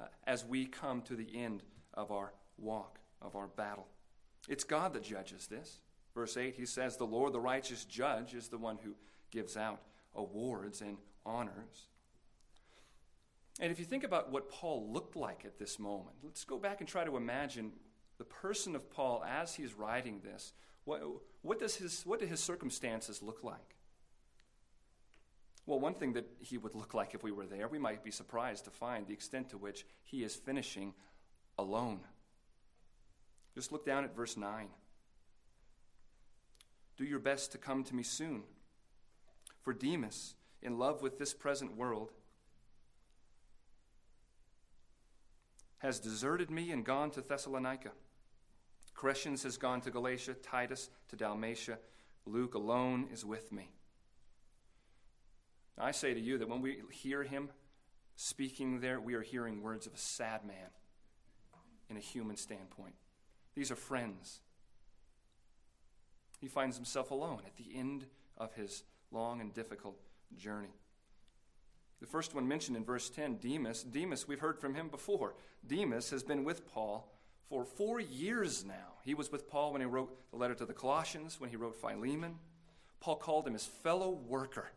uh, 0.00 0.04
as 0.26 0.42
we 0.46 0.64
come 0.64 1.02
to 1.02 1.14
the 1.14 1.28
end 1.36 1.62
of 1.92 2.10
our 2.10 2.32
walk, 2.56 3.00
of 3.20 3.36
our 3.36 3.48
battle. 3.48 3.86
It's 4.48 4.64
God 4.64 4.94
that 4.94 5.04
judges 5.04 5.46
this. 5.46 5.82
Verse 6.14 6.38
8, 6.38 6.54
he 6.54 6.64
says, 6.64 6.96
The 6.96 7.04
Lord, 7.04 7.34
the 7.34 7.40
righteous 7.40 7.84
judge, 7.84 8.32
is 8.32 8.48
the 8.48 8.56
one 8.56 8.78
who 8.82 8.94
gives 9.30 9.58
out 9.58 9.82
awards 10.14 10.80
and 10.80 10.96
honors. 11.26 11.88
And 13.60 13.70
if 13.70 13.78
you 13.78 13.84
think 13.84 14.04
about 14.04 14.32
what 14.32 14.50
Paul 14.50 14.90
looked 14.90 15.16
like 15.16 15.44
at 15.44 15.58
this 15.58 15.78
moment, 15.78 16.16
let's 16.22 16.44
go 16.44 16.58
back 16.58 16.80
and 16.80 16.88
try 16.88 17.04
to 17.04 17.18
imagine 17.18 17.72
the 18.20 18.24
person 18.24 18.76
of 18.76 18.90
Paul 18.90 19.24
as 19.26 19.54
he's 19.54 19.72
writing 19.72 20.20
this. 20.22 20.52
What, 20.84 21.00
what, 21.40 21.58
does 21.58 21.76
his, 21.76 22.02
what 22.04 22.20
do 22.20 22.26
his 22.26 22.38
circumstances 22.38 23.22
look 23.22 23.42
like? 23.42 23.76
Well, 25.64 25.80
one 25.80 25.94
thing 25.94 26.12
that 26.12 26.28
he 26.38 26.58
would 26.58 26.74
look 26.74 26.92
like 26.92 27.14
if 27.14 27.22
we 27.22 27.32
were 27.32 27.46
there, 27.46 27.66
we 27.66 27.78
might 27.78 28.04
be 28.04 28.10
surprised 28.10 28.66
to 28.66 28.70
find 28.70 29.06
the 29.06 29.14
extent 29.14 29.48
to 29.50 29.56
which 29.56 29.86
he 30.04 30.22
is 30.22 30.36
finishing 30.36 30.92
alone. 31.58 32.00
Just 33.54 33.72
look 33.72 33.86
down 33.86 34.04
at 34.04 34.14
verse 34.14 34.36
9. 34.36 34.68
Do 36.98 37.04
your 37.06 37.20
best 37.20 37.52
to 37.52 37.58
come 37.58 37.84
to 37.84 37.94
me 37.94 38.02
soon. 38.02 38.42
For 39.62 39.72
Demas, 39.72 40.34
in 40.60 40.78
love 40.78 41.00
with 41.00 41.18
this 41.18 41.32
present 41.32 41.74
world, 41.74 42.12
has 45.78 45.98
deserted 45.98 46.50
me 46.50 46.70
and 46.70 46.84
gone 46.84 47.10
to 47.12 47.22
Thessalonica. 47.22 47.92
Crescens 49.00 49.44
has 49.44 49.56
gone 49.56 49.80
to 49.80 49.90
Galatia, 49.90 50.34
Titus 50.34 50.90
to 51.08 51.16
Dalmatia. 51.16 51.78
Luke 52.26 52.54
alone 52.54 53.08
is 53.10 53.24
with 53.24 53.50
me. 53.50 53.70
I 55.78 55.92
say 55.92 56.12
to 56.12 56.20
you 56.20 56.36
that 56.36 56.48
when 56.48 56.60
we 56.60 56.82
hear 56.90 57.22
him 57.22 57.48
speaking 58.16 58.80
there, 58.80 59.00
we 59.00 59.14
are 59.14 59.22
hearing 59.22 59.62
words 59.62 59.86
of 59.86 59.94
a 59.94 59.98
sad 59.98 60.44
man 60.44 60.68
in 61.88 61.96
a 61.96 62.00
human 62.00 62.36
standpoint. 62.36 62.92
These 63.54 63.70
are 63.70 63.76
friends. 63.76 64.40
He 66.38 66.48
finds 66.48 66.76
himself 66.76 67.10
alone 67.10 67.40
at 67.46 67.56
the 67.56 67.74
end 67.74 68.04
of 68.36 68.52
his 68.52 68.82
long 69.10 69.40
and 69.40 69.54
difficult 69.54 69.98
journey. 70.36 70.74
The 72.00 72.06
first 72.06 72.34
one 72.34 72.46
mentioned 72.46 72.76
in 72.76 72.84
verse 72.84 73.08
10, 73.08 73.38
Demas. 73.38 73.82
Demas, 73.82 74.28
we've 74.28 74.40
heard 74.40 74.60
from 74.60 74.74
him 74.74 74.88
before. 74.88 75.36
Demas 75.66 76.10
has 76.10 76.22
been 76.22 76.44
with 76.44 76.66
Paul 76.70 77.10
for 77.50 77.64
four 77.64 78.00
years 78.00 78.64
now. 78.64 78.94
He 79.04 79.12
was 79.12 79.30
with 79.30 79.50
Paul 79.50 79.72
when 79.72 79.82
he 79.82 79.86
wrote 79.86 80.30
the 80.30 80.36
letter 80.36 80.54
to 80.54 80.64
the 80.64 80.72
Colossians, 80.72 81.40
when 81.40 81.50
he 81.50 81.56
wrote 81.56 81.74
Philemon. 81.74 82.36
Paul 83.00 83.16
called 83.16 83.46
him 83.46 83.54
his 83.54 83.66
fellow 83.66 84.10
worker. 84.10 84.70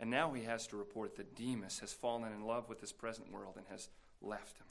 And 0.00 0.10
now 0.10 0.32
he 0.32 0.42
has 0.44 0.66
to 0.68 0.76
report 0.76 1.16
that 1.16 1.36
Demas 1.36 1.78
has 1.78 1.92
fallen 1.92 2.32
in 2.32 2.44
love 2.44 2.68
with 2.68 2.80
this 2.80 2.92
present 2.92 3.32
world 3.32 3.54
and 3.56 3.66
has 3.70 3.88
left 4.20 4.58
him. 4.58 4.66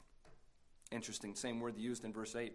Interesting, 0.90 1.34
same 1.34 1.60
word 1.60 1.76
used 1.76 2.04
in 2.04 2.12
verse 2.12 2.36
8 2.36 2.52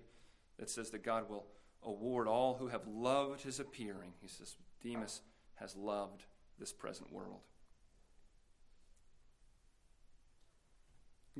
that 0.58 0.70
says 0.70 0.90
that 0.92 1.04
God 1.04 1.30
will 1.30 1.46
award 1.84 2.28
all 2.28 2.56
who 2.56 2.68
have 2.68 2.88
loved 2.88 3.42
his 3.42 3.60
appearing. 3.60 4.14
He 4.22 4.28
says, 4.28 4.56
Demas 4.84 5.22
has 5.56 5.76
loved 5.76 6.24
this 6.60 6.74
present 6.74 7.12
world. 7.12 7.42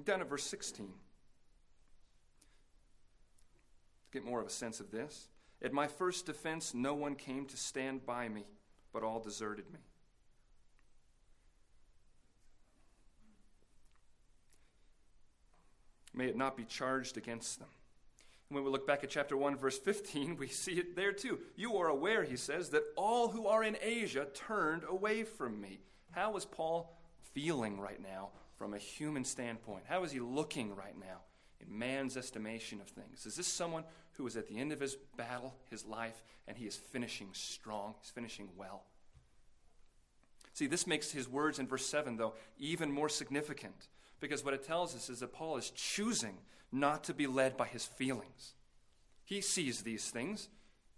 Down 0.02 0.22
at 0.22 0.30
verse 0.30 0.44
16. 0.44 0.90
Get 4.12 4.26
more 4.26 4.42
of 4.42 4.48
a 4.48 4.52
sense 4.52 4.80
of 4.80 4.92
this. 4.92 5.28
At 5.62 5.74
my 5.74 5.88
first 5.88 6.26
defense, 6.26 6.74
no 6.74 6.94
one 6.94 7.16
came 7.16 7.46
to 7.46 7.58
stand 7.58 8.06
by 8.06 8.28
me, 8.28 8.46
but 8.92 9.04
all 9.04 9.20
deserted 9.20 9.66
me. 9.72 9.80
May 16.14 16.26
it 16.26 16.38
not 16.38 16.58
be 16.58 16.64
charged 16.64 17.18
against 17.18 17.60
them. 17.60 17.70
And 18.50 18.56
when 18.56 18.64
we 18.64 18.70
look 18.70 18.86
back 18.86 19.04
at 19.04 19.10
chapter 19.10 19.36
1, 19.36 19.58
verse 19.58 19.80
15, 19.80 20.38
we 20.38 20.48
see 20.50 20.74
it 20.74 20.96
there 20.96 21.12
too. 21.12 21.40
You 21.56 21.78
are 21.78 21.88
aware, 21.88 22.24
he 22.24 22.38
says, 22.38 22.70
that 22.70 22.84
all 22.96 23.30
who 23.30 23.48
are 23.48 23.64
in 23.64 23.78
Asia 23.82 24.28
turned 24.34 24.84
away 24.88 25.24
from 25.24 25.60
me. 25.60 25.80
How 26.12 26.36
is 26.36 26.46
Paul 26.46 26.96
feeling 27.34 27.80
right 27.80 28.02
now 28.02 28.30
from 28.64 28.74
a 28.74 28.78
human 28.78 29.26
standpoint? 29.26 29.84
How 29.90 30.06
is 30.06 30.14
he 30.14 30.22
looking 30.22 30.74
right 30.74 30.98
now 30.98 31.18
in 31.60 31.78
man's 31.78 32.16
estimation 32.16 32.80
of 32.80 32.88
things? 32.88 33.26
Is 33.26 33.36
this 33.36 33.46
someone 33.46 33.84
who 34.14 34.26
is 34.26 34.38
at 34.38 34.48
the 34.48 34.58
end 34.58 34.72
of 34.72 34.80
his 34.80 34.96
battle, 35.18 35.54
his 35.70 35.84
life, 35.84 36.24
and 36.48 36.58
he 36.58 36.66
is 36.66 36.78
finishing 36.78 37.28
strong? 37.34 37.96
He's 38.00 38.12
finishing 38.12 38.48
well. 38.56 38.86
See, 40.54 40.68
this 40.68 40.88
makes 40.88 41.12
his 41.12 41.28
words 41.28 41.60
in 41.60 41.68
verse 41.68 41.86
7, 41.86 42.16
though, 42.16 42.36
even 42.58 42.90
more 42.90 43.10
significant 43.10 43.90
because 44.22 44.46
what 44.46 44.54
it 44.54 44.66
tells 44.66 44.96
us 44.96 45.10
is 45.10 45.20
that 45.20 45.34
Paul 45.34 45.58
is 45.58 45.70
choosing 45.72 46.38
not 46.72 47.04
to 47.04 47.14
be 47.14 47.28
led 47.28 47.58
by 47.58 47.66
his 47.68 47.84
feelings. 47.84 48.54
He 49.26 49.42
sees 49.42 49.82
these 49.82 50.10
things, 50.10 50.48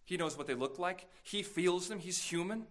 he 0.04 0.18
knows 0.18 0.38
what 0.38 0.46
they 0.46 0.54
look 0.54 0.78
like, 0.78 1.08
he 1.24 1.42
feels 1.42 1.88
them, 1.88 1.98
he's 1.98 2.22
human, 2.22 2.68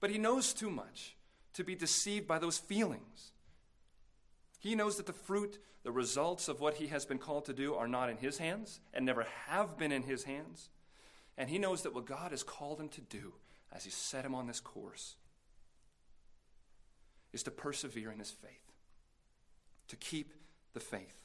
but 0.00 0.08
he 0.08 0.16
knows 0.16 0.54
too 0.54 0.70
much 0.70 1.16
to 1.52 1.64
be 1.64 1.74
deceived 1.74 2.26
by 2.26 2.38
those 2.38 2.56
feelings. 2.56 3.32
He 4.62 4.76
knows 4.76 4.96
that 4.96 5.06
the 5.06 5.12
fruit, 5.12 5.58
the 5.82 5.90
results 5.90 6.46
of 6.46 6.60
what 6.60 6.74
he 6.74 6.86
has 6.86 7.04
been 7.04 7.18
called 7.18 7.46
to 7.46 7.52
do 7.52 7.74
are 7.74 7.88
not 7.88 8.08
in 8.08 8.16
his 8.16 8.38
hands 8.38 8.78
and 8.94 9.04
never 9.04 9.26
have 9.48 9.76
been 9.76 9.90
in 9.90 10.04
his 10.04 10.22
hands. 10.22 10.70
And 11.36 11.50
he 11.50 11.58
knows 11.58 11.82
that 11.82 11.96
what 11.96 12.06
God 12.06 12.30
has 12.30 12.44
called 12.44 12.78
him 12.78 12.88
to 12.90 13.00
do 13.00 13.32
as 13.72 13.82
he 13.82 13.90
set 13.90 14.24
him 14.24 14.36
on 14.36 14.46
this 14.46 14.60
course 14.60 15.16
is 17.32 17.42
to 17.42 17.50
persevere 17.50 18.12
in 18.12 18.20
his 18.20 18.30
faith, 18.30 18.72
to 19.88 19.96
keep 19.96 20.32
the 20.74 20.80
faith. 20.80 21.18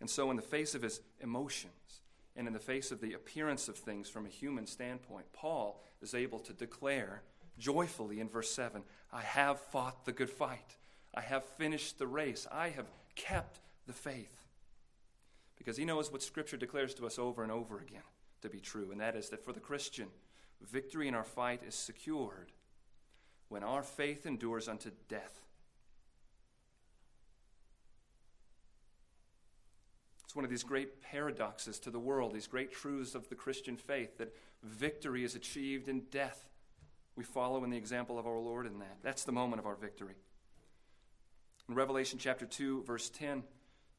And 0.00 0.10
so, 0.10 0.28
in 0.32 0.36
the 0.36 0.42
face 0.42 0.74
of 0.74 0.82
his 0.82 1.02
emotions 1.20 2.00
and 2.34 2.48
in 2.48 2.52
the 2.52 2.58
face 2.58 2.90
of 2.90 3.00
the 3.00 3.12
appearance 3.12 3.68
of 3.68 3.76
things 3.76 4.08
from 4.08 4.26
a 4.26 4.30
human 4.30 4.66
standpoint, 4.66 5.26
Paul 5.32 5.80
is 6.00 6.14
able 6.14 6.40
to 6.40 6.52
declare 6.52 7.22
joyfully 7.60 8.18
in 8.18 8.28
verse 8.28 8.50
7 8.50 8.82
I 9.12 9.20
have 9.20 9.60
fought 9.60 10.04
the 10.04 10.10
good 10.10 10.30
fight. 10.30 10.78
I 11.14 11.20
have 11.20 11.44
finished 11.44 11.98
the 11.98 12.06
race. 12.06 12.46
I 12.50 12.70
have 12.70 12.86
kept 13.14 13.60
the 13.86 13.92
faith. 13.92 14.46
Because 15.56 15.76
he 15.76 15.84
knows 15.84 16.10
what 16.10 16.22
Scripture 16.22 16.56
declares 16.56 16.94
to 16.94 17.06
us 17.06 17.18
over 17.18 17.42
and 17.42 17.52
over 17.52 17.78
again 17.78 18.02
to 18.40 18.48
be 18.48 18.58
true, 18.58 18.90
and 18.90 19.00
that 19.00 19.14
is 19.14 19.28
that 19.28 19.44
for 19.44 19.52
the 19.52 19.60
Christian, 19.60 20.08
victory 20.60 21.08
in 21.08 21.14
our 21.14 21.24
fight 21.24 21.62
is 21.66 21.74
secured 21.74 22.50
when 23.48 23.62
our 23.62 23.82
faith 23.82 24.26
endures 24.26 24.68
unto 24.68 24.90
death. 25.08 25.40
It's 30.24 30.34
one 30.34 30.44
of 30.46 30.50
these 30.50 30.64
great 30.64 31.02
paradoxes 31.02 31.78
to 31.80 31.90
the 31.90 31.98
world, 31.98 32.32
these 32.32 32.46
great 32.46 32.72
truths 32.72 33.14
of 33.14 33.28
the 33.28 33.34
Christian 33.34 33.76
faith 33.76 34.16
that 34.16 34.34
victory 34.62 35.24
is 35.24 35.34
achieved 35.34 35.88
in 35.88 36.04
death. 36.10 36.48
We 37.16 37.24
follow 37.24 37.62
in 37.64 37.70
the 37.70 37.76
example 37.76 38.18
of 38.18 38.26
our 38.26 38.38
Lord 38.38 38.66
in 38.66 38.78
that. 38.78 38.96
That's 39.02 39.24
the 39.24 39.32
moment 39.32 39.60
of 39.60 39.66
our 39.66 39.74
victory. 39.74 40.14
In 41.72 41.78
Revelation 41.78 42.18
chapter 42.18 42.44
2, 42.44 42.82
verse 42.82 43.08
10, 43.08 43.44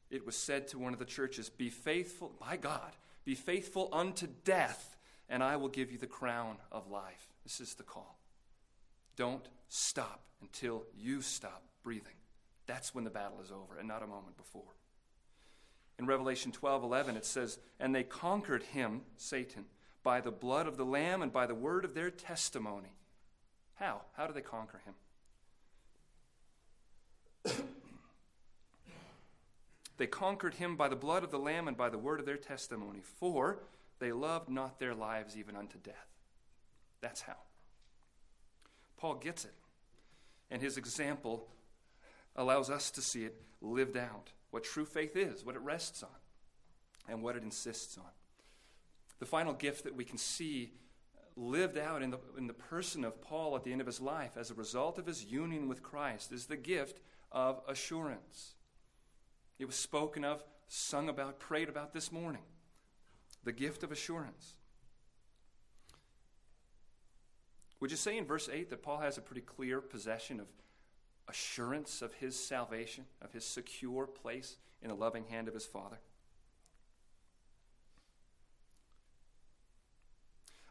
it 0.08 0.24
was 0.24 0.36
said 0.36 0.68
to 0.68 0.78
one 0.78 0.92
of 0.92 1.00
the 1.00 1.04
churches, 1.04 1.48
Be 1.48 1.70
faithful, 1.70 2.30
by 2.38 2.56
God, 2.56 2.92
be 3.24 3.34
faithful 3.34 3.88
unto 3.92 4.28
death, 4.44 4.96
and 5.28 5.42
I 5.42 5.56
will 5.56 5.70
give 5.70 5.90
you 5.90 5.98
the 5.98 6.06
crown 6.06 6.58
of 6.70 6.88
life. 6.88 7.26
This 7.42 7.60
is 7.60 7.74
the 7.74 7.82
call. 7.82 8.20
Don't 9.16 9.44
stop 9.68 10.20
until 10.40 10.84
you 10.96 11.20
stop 11.20 11.64
breathing. 11.82 12.14
That's 12.68 12.94
when 12.94 13.02
the 13.02 13.10
battle 13.10 13.40
is 13.42 13.50
over, 13.50 13.76
and 13.76 13.88
not 13.88 14.04
a 14.04 14.06
moment 14.06 14.36
before. 14.36 14.76
In 15.98 16.06
Revelation 16.06 16.52
12 16.52 16.84
11, 16.84 17.16
it 17.16 17.24
says, 17.24 17.58
And 17.80 17.92
they 17.92 18.04
conquered 18.04 18.62
him, 18.62 19.00
Satan, 19.16 19.64
by 20.04 20.20
the 20.20 20.30
blood 20.30 20.68
of 20.68 20.76
the 20.76 20.86
Lamb 20.86 21.22
and 21.22 21.32
by 21.32 21.46
the 21.46 21.56
word 21.56 21.84
of 21.84 21.94
their 21.94 22.12
testimony. 22.12 22.94
How? 23.74 24.02
How 24.16 24.28
do 24.28 24.32
they 24.32 24.42
conquer 24.42 24.80
him? 24.84 24.94
They 29.96 30.06
conquered 30.06 30.54
him 30.54 30.76
by 30.76 30.88
the 30.88 30.96
blood 30.96 31.24
of 31.24 31.30
the 31.30 31.38
Lamb 31.38 31.68
and 31.68 31.76
by 31.76 31.88
the 31.88 31.98
word 31.98 32.20
of 32.20 32.26
their 32.26 32.36
testimony, 32.36 33.00
for 33.00 33.58
they 33.98 34.12
loved 34.12 34.48
not 34.48 34.78
their 34.78 34.94
lives 34.94 35.36
even 35.36 35.56
unto 35.56 35.78
death. 35.78 36.08
That's 37.00 37.22
how. 37.22 37.36
Paul 38.96 39.16
gets 39.16 39.44
it. 39.44 39.54
And 40.50 40.62
his 40.62 40.76
example 40.76 41.48
allows 42.36 42.70
us 42.70 42.90
to 42.92 43.00
see 43.00 43.24
it 43.24 43.40
lived 43.60 43.96
out 43.96 44.30
what 44.50 44.64
true 44.64 44.84
faith 44.84 45.16
is, 45.16 45.44
what 45.44 45.56
it 45.56 45.62
rests 45.62 46.02
on, 46.02 46.08
and 47.08 47.22
what 47.22 47.36
it 47.36 47.42
insists 47.42 47.98
on. 47.98 48.10
The 49.18 49.26
final 49.26 49.52
gift 49.52 49.84
that 49.84 49.94
we 49.94 50.04
can 50.04 50.18
see 50.18 50.72
lived 51.36 51.76
out 51.76 52.02
in 52.02 52.10
the, 52.10 52.18
in 52.38 52.46
the 52.46 52.52
person 52.52 53.04
of 53.04 53.20
Paul 53.20 53.56
at 53.56 53.64
the 53.64 53.72
end 53.72 53.80
of 53.80 53.86
his 53.86 54.00
life 54.00 54.36
as 54.36 54.50
a 54.50 54.54
result 54.54 54.98
of 54.98 55.06
his 55.06 55.24
union 55.24 55.68
with 55.68 55.82
Christ 55.82 56.32
is 56.32 56.46
the 56.46 56.56
gift 56.56 57.00
of 57.32 57.60
assurance. 57.68 58.54
It 59.58 59.66
was 59.66 59.76
spoken 59.76 60.24
of, 60.24 60.42
sung 60.68 61.08
about, 61.08 61.38
prayed 61.38 61.68
about 61.68 61.92
this 61.92 62.10
morning. 62.10 62.42
The 63.44 63.52
gift 63.52 63.82
of 63.82 63.92
assurance. 63.92 64.54
Would 67.80 67.90
you 67.90 67.96
say 67.96 68.16
in 68.16 68.24
verse 68.24 68.48
8 68.50 68.70
that 68.70 68.82
Paul 68.82 68.98
has 68.98 69.18
a 69.18 69.20
pretty 69.20 69.42
clear 69.42 69.80
possession 69.80 70.40
of 70.40 70.46
assurance 71.28 72.02
of 72.02 72.14
his 72.14 72.38
salvation, 72.38 73.04
of 73.20 73.32
his 73.32 73.44
secure 73.44 74.06
place 74.06 74.56
in 74.82 74.88
the 74.88 74.94
loving 74.94 75.24
hand 75.24 75.48
of 75.48 75.54
his 75.54 75.66
Father? 75.66 75.98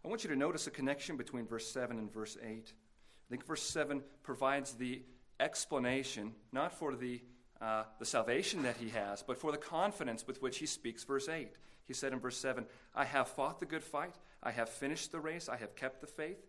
I 0.04 0.08
want 0.10 0.24
you 0.24 0.30
to 0.32 0.36
notice 0.36 0.68
a 0.68 0.72
connection 0.72 1.16
between 1.16 1.48
verse 1.48 1.68
7 1.72 1.98
and 1.98 2.12
verse 2.12 2.38
8. 2.44 2.48
I 2.50 3.30
think 3.30 3.46
verse 3.46 3.64
7 3.64 4.02
provides 4.22 4.74
the 4.74 5.02
explanation, 5.40 6.34
not 6.52 6.74
for 6.74 6.96
the, 6.96 7.22
uh, 7.62 7.84
the 8.00 8.06
salvation 8.06 8.64
that 8.64 8.78
he 8.78 8.90
has, 8.90 9.24
but 9.24 9.38
for 9.38 9.52
the 9.52 9.58
confidence 9.58 10.26
with 10.28 10.42
which 10.42 10.58
he 10.58 10.66
speaks 10.66 11.04
verse 11.04 11.30
8. 11.30 11.50
He 11.86 11.94
said 11.94 12.14
in 12.14 12.20
verse 12.20 12.38
7, 12.38 12.66
I 12.96 13.06
have 13.06 13.28
fought 13.28 13.60
the 13.60 13.66
good 13.66 13.84
fight, 13.84 14.16
I 14.42 14.52
have 14.52 14.70
finished 14.70 15.12
the 15.12 15.20
race, 15.20 15.50
I 15.50 15.58
have 15.58 15.76
kept 15.76 16.02
the 16.02 16.08
faith. 16.08 16.46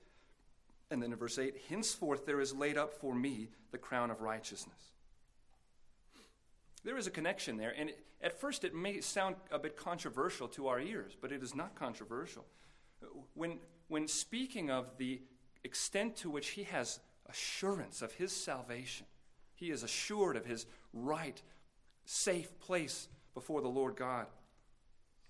And 0.91 1.03
then 1.03 1.13
in 1.13 1.19
verse 1.19 1.39
8, 1.39 1.55
henceforth 1.69 2.27
there 2.27 2.41
is 2.41 2.55
laid 2.55 2.77
up 2.77 2.93
for 2.93 3.15
me 3.15 3.49
the 3.73 3.79
crown 3.79 4.11
of 4.11 4.21
righteousness. 4.21 4.93
There 6.85 6.99
is 6.99 7.07
a 7.07 7.11
connection 7.11 7.57
there, 7.57 7.75
and 7.77 7.89
it, 7.89 7.99
at 8.23 8.39
first 8.39 8.63
it 8.63 8.75
may 8.75 9.01
sound 9.01 9.37
a 9.51 9.59
bit 9.59 9.77
controversial 9.77 10.49
to 10.49 10.69
our 10.69 10.79
ears, 10.79 11.17
but 11.21 11.33
it 11.33 11.43
is 11.43 11.55
not 11.55 11.75
controversial. 11.75 12.45
When, 13.35 13.59
when 13.89 14.07
speaking 14.07 14.71
of 14.71 14.99
the 14.99 15.21
extent 15.65 16.17
to 16.17 16.31
which 16.31 16.51
he 16.51 16.65
has 16.65 17.01
assurance 17.29 18.03
of 18.03 18.13
his 18.13 18.33
salvation, 18.33 19.07
he 19.55 19.71
is 19.71 19.83
assured 19.83 20.37
of 20.37 20.47
his 20.47 20.67
right, 20.93 21.41
safe 22.05 22.59
place 22.61 23.09
before 23.35 23.61
the 23.61 23.69
Lord 23.69 23.97
God. 23.97 24.27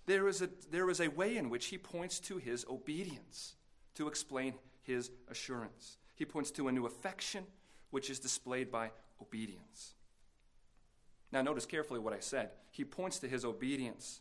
There 0.06 0.28
is, 0.28 0.42
a, 0.42 0.50
there 0.70 0.90
is 0.90 1.00
a 1.00 1.08
way 1.08 1.36
in 1.36 1.48
which 1.50 1.66
he 1.66 1.78
points 1.78 2.20
to 2.20 2.36
his 2.36 2.66
obedience 2.68 3.54
to 3.94 4.08
explain 4.08 4.54
his 4.82 5.10
assurance. 5.28 5.98
He 6.14 6.24
points 6.24 6.50
to 6.52 6.68
a 6.68 6.72
new 6.72 6.86
affection 6.86 7.44
which 7.90 8.10
is 8.10 8.18
displayed 8.18 8.70
by 8.70 8.90
obedience. 9.20 9.94
Now, 11.32 11.42
notice 11.42 11.66
carefully 11.66 12.00
what 12.00 12.12
I 12.12 12.20
said. 12.20 12.50
He 12.70 12.84
points 12.84 13.18
to 13.20 13.28
his 13.28 13.44
obedience 13.44 14.20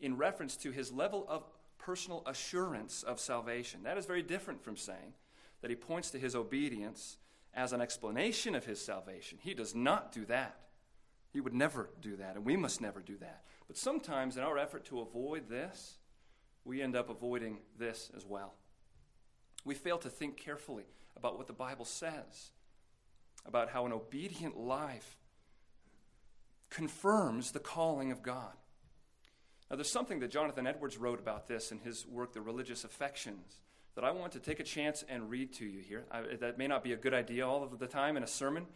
in 0.00 0.16
reference 0.16 0.56
to 0.58 0.70
his 0.70 0.92
level 0.92 1.26
of 1.28 1.44
personal 1.78 2.22
assurance 2.26 3.02
of 3.02 3.18
salvation. 3.18 3.82
That 3.84 3.96
is 3.96 4.06
very 4.06 4.22
different 4.22 4.62
from 4.62 4.76
saying 4.76 5.14
that 5.60 5.70
he 5.70 5.76
points 5.76 6.10
to 6.10 6.18
his 6.18 6.34
obedience 6.34 7.16
as 7.54 7.72
an 7.72 7.80
explanation 7.80 8.54
of 8.54 8.66
his 8.66 8.84
salvation. 8.84 9.38
He 9.40 9.54
does 9.54 9.74
not 9.74 10.12
do 10.12 10.24
that. 10.26 10.56
He 11.32 11.40
would 11.40 11.54
never 11.54 11.90
do 12.00 12.16
that, 12.16 12.36
and 12.36 12.44
we 12.44 12.56
must 12.56 12.80
never 12.80 13.00
do 13.00 13.16
that. 13.18 13.42
But 13.66 13.76
sometimes, 13.76 14.36
in 14.36 14.42
our 14.42 14.58
effort 14.58 14.84
to 14.86 15.00
avoid 15.00 15.48
this, 15.48 15.98
we 16.64 16.82
end 16.82 16.96
up 16.96 17.10
avoiding 17.10 17.58
this 17.78 18.10
as 18.16 18.24
well. 18.24 18.54
We 19.64 19.74
fail 19.74 19.98
to 19.98 20.08
think 20.08 20.36
carefully 20.36 20.86
about 21.16 21.36
what 21.36 21.46
the 21.46 21.52
Bible 21.52 21.84
says 21.84 22.50
about 23.46 23.70
how 23.70 23.86
an 23.86 23.92
obedient 23.92 24.58
life 24.58 25.16
confirms 26.68 27.52
the 27.52 27.60
calling 27.60 28.10
of 28.10 28.22
God. 28.22 28.52
Now, 29.70 29.76
there's 29.76 29.90
something 29.90 30.20
that 30.20 30.30
Jonathan 30.30 30.66
Edwards 30.66 30.96
wrote 30.96 31.18
about 31.18 31.48
this 31.48 31.72
in 31.72 31.78
his 31.78 32.06
work, 32.06 32.32
The 32.32 32.40
Religious 32.40 32.84
Affections, 32.84 33.58
that 33.96 34.04
I 34.04 34.10
want 34.12 34.32
to 34.32 34.38
take 34.38 34.60
a 34.60 34.64
chance 34.64 35.04
and 35.08 35.28
read 35.28 35.54
to 35.54 35.64
you 35.64 35.80
here. 35.80 36.04
I, 36.12 36.36
that 36.40 36.58
may 36.58 36.68
not 36.68 36.84
be 36.84 36.92
a 36.92 36.96
good 36.96 37.14
idea 37.14 37.48
all 37.48 37.64
of 37.64 37.78
the 37.78 37.86
time 37.86 38.16
in 38.16 38.22
a 38.22 38.26
sermon. 38.26 38.66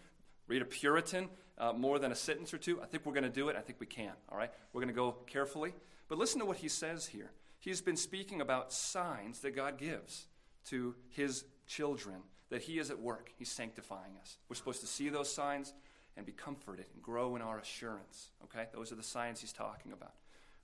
read 0.48 0.62
a 0.62 0.64
Puritan 0.64 1.28
uh, 1.58 1.74
more 1.74 1.98
than 1.98 2.10
a 2.10 2.14
sentence 2.14 2.52
or 2.52 2.58
two. 2.58 2.80
I 2.82 2.86
think 2.86 3.04
we're 3.04 3.12
going 3.12 3.24
to 3.24 3.30
do 3.30 3.50
it. 3.50 3.56
I 3.56 3.60
think 3.60 3.78
we 3.78 3.86
can. 3.86 4.12
All 4.30 4.38
right? 4.38 4.50
We're 4.72 4.80
going 4.80 4.92
to 4.92 4.98
go 4.98 5.12
carefully. 5.26 5.74
But 6.08 6.18
listen 6.18 6.40
to 6.40 6.46
what 6.46 6.56
he 6.56 6.68
says 6.68 7.06
here. 7.06 7.30
He's 7.58 7.82
been 7.82 7.96
speaking 7.96 8.40
about 8.40 8.72
signs 8.72 9.40
that 9.40 9.54
God 9.54 9.76
gives 9.76 10.26
to 10.68 10.94
his 11.10 11.44
children, 11.66 12.22
that 12.48 12.62
he 12.62 12.78
is 12.78 12.90
at 12.90 12.98
work. 12.98 13.30
He's 13.38 13.52
sanctifying 13.52 14.16
us. 14.20 14.38
We're 14.48 14.56
supposed 14.56 14.80
to 14.80 14.86
see 14.86 15.10
those 15.10 15.32
signs 15.32 15.74
and 16.16 16.24
be 16.24 16.32
comforted 16.32 16.86
and 16.94 17.02
grow 17.02 17.36
in 17.36 17.42
our 17.42 17.58
assurance. 17.58 18.30
Okay? 18.44 18.66
Those 18.72 18.90
are 18.90 18.96
the 18.96 19.02
signs 19.02 19.42
he's 19.42 19.52
talking 19.52 19.92
about. 19.92 20.14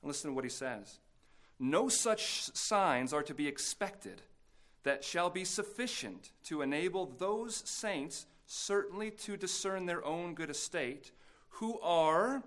And 0.00 0.08
listen 0.08 0.30
to 0.30 0.34
what 0.34 0.44
he 0.44 0.50
says. 0.50 0.98
No 1.58 1.90
such 1.90 2.50
signs 2.54 3.12
are 3.12 3.22
to 3.22 3.34
be 3.34 3.46
expected 3.46 4.22
that 4.86 5.02
shall 5.02 5.30
be 5.30 5.44
sufficient 5.44 6.30
to 6.44 6.62
enable 6.62 7.06
those 7.18 7.56
saints 7.68 8.24
certainly 8.46 9.10
to 9.10 9.36
discern 9.36 9.84
their 9.84 10.04
own 10.04 10.32
good 10.32 10.48
estate, 10.48 11.10
who 11.48 11.80
are. 11.80 12.44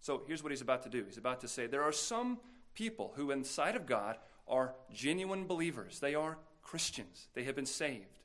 So 0.00 0.22
here's 0.26 0.42
what 0.42 0.52
he's 0.52 0.62
about 0.62 0.84
to 0.84 0.88
do. 0.88 1.04
He's 1.04 1.18
about 1.18 1.42
to 1.42 1.48
say 1.48 1.66
there 1.66 1.82
are 1.82 1.92
some 1.92 2.38
people 2.74 3.12
who, 3.16 3.30
in 3.30 3.44
sight 3.44 3.76
of 3.76 3.84
God, 3.84 4.16
are 4.48 4.74
genuine 4.90 5.46
believers. 5.46 6.00
They 6.00 6.14
are 6.14 6.38
Christians, 6.62 7.28
they 7.34 7.44
have 7.44 7.54
been 7.54 7.66
saved. 7.66 8.20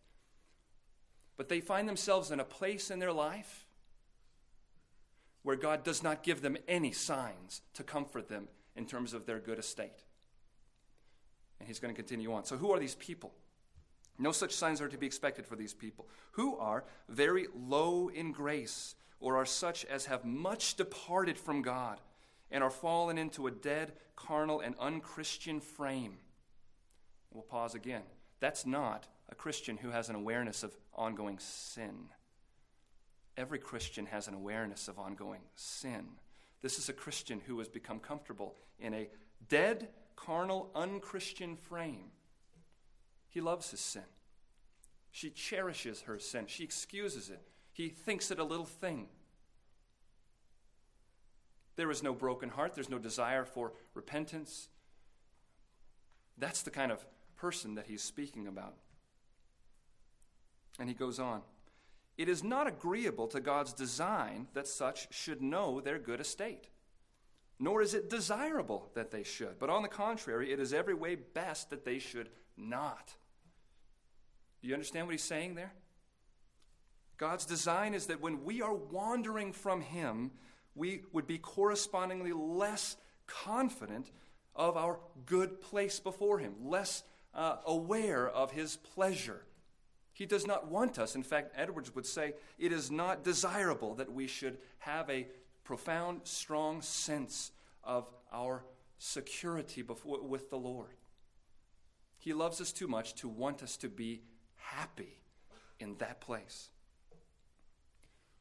But 1.36 1.50
they 1.50 1.60
find 1.60 1.90
themselves 1.90 2.32
in 2.32 2.40
a 2.40 2.46
place 2.46 2.90
in 2.90 3.00
their 3.00 3.12
life 3.12 3.66
where 5.44 5.58
God 5.58 5.84
does 5.84 6.02
not 6.02 6.24
give 6.24 6.42
them 6.42 6.56
any 6.70 6.94
signs 6.94 7.62
to 7.74 7.84
comfort 7.84 8.30
them 8.30 8.48
in 8.78 8.86
terms 8.86 9.14
of 9.14 9.26
their 9.26 9.40
good 9.40 9.60
estate. 9.60 10.06
And 11.60 11.68
he's 11.68 11.80
going 11.80 11.94
to 11.94 12.02
continue 12.02 12.32
on. 12.32 12.46
So, 12.46 12.56
who 12.56 12.72
are 12.72 12.80
these 12.80 12.96
people? 12.96 13.34
No 14.20 14.32
such 14.32 14.54
signs 14.54 14.82
are 14.82 14.88
to 14.88 14.98
be 14.98 15.06
expected 15.06 15.46
for 15.46 15.56
these 15.56 15.74
people, 15.74 16.08
who 16.32 16.58
are 16.58 16.84
very 17.08 17.48
low 17.56 18.10
in 18.10 18.32
grace, 18.32 18.96
or 19.20 19.38
are 19.38 19.46
such 19.46 19.86
as 19.86 20.06
have 20.06 20.26
much 20.26 20.76
departed 20.76 21.38
from 21.38 21.62
God, 21.62 22.02
and 22.50 22.64
are 22.64 22.70
fallen 22.70 23.18
into 23.18 23.48
a 23.48 23.52
dead, 23.52 23.94
carnal, 24.16 24.60
and 24.60 24.76
unchristian 24.80 25.60
frame. 25.60 26.18
We'll 27.32 27.44
pause 27.44 27.76
again. 27.76 28.04
That's 28.40 28.66
not 28.66 29.08
a 29.30 29.36
Christian 29.36 29.78
who 29.78 29.90
has 29.90 30.10
an 30.10 30.16
awareness 30.16 30.64
of 30.64 30.76
ongoing 30.94 31.38
sin. 31.40 32.10
Every 33.36 33.60
Christian 33.60 34.08
has 34.08 34.28
an 34.28 34.34
awareness 34.34 34.88
of 34.88 34.98
ongoing 34.98 35.42
sin. 35.56 36.06
This 36.62 36.80
is 36.80 36.90
a 36.90 36.94
Christian 36.94 37.42
who 37.46 37.60
has 37.60 37.68
become 37.68 38.00
comfortable 38.00 38.56
in 38.80 38.94
a 38.94 39.10
dead, 39.48 39.90
carnal, 40.16 40.72
unchristian 40.74 41.56
frame. 41.56 42.12
He 43.30 43.42
loves 43.42 43.72
his 43.72 43.80
sin. 43.80 44.04
She 45.12 45.30
cherishes 45.30 46.02
her 46.02 46.20
sin. 46.20 46.46
She 46.48 46.64
excuses 46.64 47.30
it. 47.30 47.42
He 47.74 47.90
thinks 47.90 48.32
it 48.32 48.40
a 48.40 48.44
little 48.44 48.66
thing. 48.66 49.08
There 51.76 51.92
is 51.92 52.04
no 52.04 52.14
broken 52.14 52.50
heart. 52.50 52.74
There's 52.74 52.90
no 52.90 53.00
desire 53.00 53.46
for 53.46 53.74
repentance. 53.94 54.70
That's 56.38 56.64
the 56.64 56.72
kind 56.72 56.92
of 56.92 57.06
person 57.36 57.76
that 57.76 57.88
he's 57.88 58.02
speaking 58.02 58.48
about. 58.48 58.76
And 60.80 60.90
he 60.90 60.96
goes 60.96 61.20
on 61.20 61.42
It 62.18 62.30
is 62.30 62.44
not 62.44 62.68
agreeable 62.68 63.28
to 63.28 63.40
God's 63.40 63.74
design 63.74 64.48
that 64.54 64.68
such 64.68 65.14
should 65.14 65.42
know 65.42 65.80
their 65.80 66.00
good 66.00 66.20
estate, 66.20 66.70
nor 67.60 67.82
is 67.82 67.94
it 67.94 68.10
desirable 68.10 68.92
that 68.96 69.12
they 69.12 69.24
should. 69.24 69.60
But 69.60 69.70
on 69.70 69.84
the 69.84 69.88
contrary, 69.88 70.52
it 70.52 70.60
is 70.60 70.74
every 70.74 70.94
way 70.94 71.16
best 71.16 71.70
that 71.70 71.86
they 71.86 72.00
should 72.00 72.30
not. 72.58 73.14
Do 74.62 74.68
you 74.68 74.74
understand 74.74 75.08
what 75.08 75.14
he's 75.14 75.24
saying 75.24 75.56
there? 75.56 75.74
God's 77.18 77.46
design 77.46 77.94
is 77.94 78.08
that 78.08 78.22
when 78.22 78.44
we 78.44 78.62
are 78.62 78.74
wandering 78.74 79.52
from 79.52 79.82
Him, 79.82 80.32
we 80.76 81.02
would 81.12 81.28
be 81.28 81.40
correspondingly 81.40 82.32
less 82.32 82.96
confident 83.26 84.12
of 84.56 84.78
our 84.78 85.00
good 85.26 85.62
place 85.62 86.00
before 86.00 86.40
Him, 86.40 86.54
less 86.64 87.04
uh, 87.34 87.58
aware 87.66 88.30
of 88.30 88.52
His 88.52 88.78
pleasure. 88.78 89.44
He 90.14 90.26
does 90.26 90.48
not 90.48 90.68
want 90.68 90.98
us. 90.98 91.16
In 91.16 91.24
fact, 91.24 91.54
Edwards 91.56 91.94
would 91.94 92.06
say 92.06 92.34
it 92.58 92.72
is 92.72 92.90
not 92.90 93.24
desirable 93.24 93.96
that 93.96 94.12
we 94.12 94.28
should 94.28 94.58
have 94.80 95.10
a 95.10 95.28
profound, 95.64 96.22
strong 96.24 96.82
sense 96.82 97.52
of 97.84 98.08
our 98.32 98.64
security 99.00 99.82
before, 99.82 100.22
with 100.24 100.50
the 100.50 100.58
Lord. 100.58 100.96
He 102.28 102.34
loves 102.34 102.60
us 102.60 102.74
too 102.74 102.90
much 102.90 103.16
to 103.22 103.30
want 103.30 103.64
us 103.64 103.78
to 103.78 103.88
be 103.88 104.22
happy 104.58 105.22
in 105.80 105.96
that 106.00 106.20
place. 106.20 106.68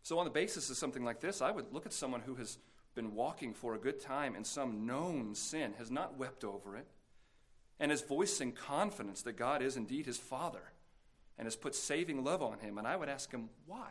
So, 0.03 0.19
on 0.19 0.25
the 0.25 0.31
basis 0.33 0.69
of 0.69 0.77
something 0.77 1.05
like 1.05 1.21
this, 1.21 1.41
I 1.41 1.53
would 1.53 1.73
look 1.73 1.87
at 1.87 1.93
someone 1.93 2.23
who 2.23 2.35
has 2.35 2.59
been 2.97 3.15
walking 3.15 3.55
for 3.55 3.77
a 3.77 3.79
good 3.79 4.01
time 4.01 4.35
in 4.35 4.43
some 4.43 4.87
known 4.87 5.37
sin, 5.37 5.75
has 5.79 5.89
not 5.89 6.19
wept 6.19 6.43
over 6.43 6.77
it, 6.77 6.89
and 7.79 7.93
is 7.93 8.03
voicing 8.03 8.51
confidence 8.51 9.23
that 9.23 9.37
God 9.37 9.63
is 9.63 9.77
indeed 9.77 10.07
his 10.07 10.19
Father 10.19 10.73
and 11.39 11.47
has 11.47 11.55
put 11.55 11.73
saving 11.77 12.25
love 12.25 12.43
on 12.43 12.59
him. 12.59 12.79
And 12.79 12.89
I 12.89 12.97
would 12.97 13.09
ask 13.09 13.31
him, 13.31 13.51
why? 13.67 13.91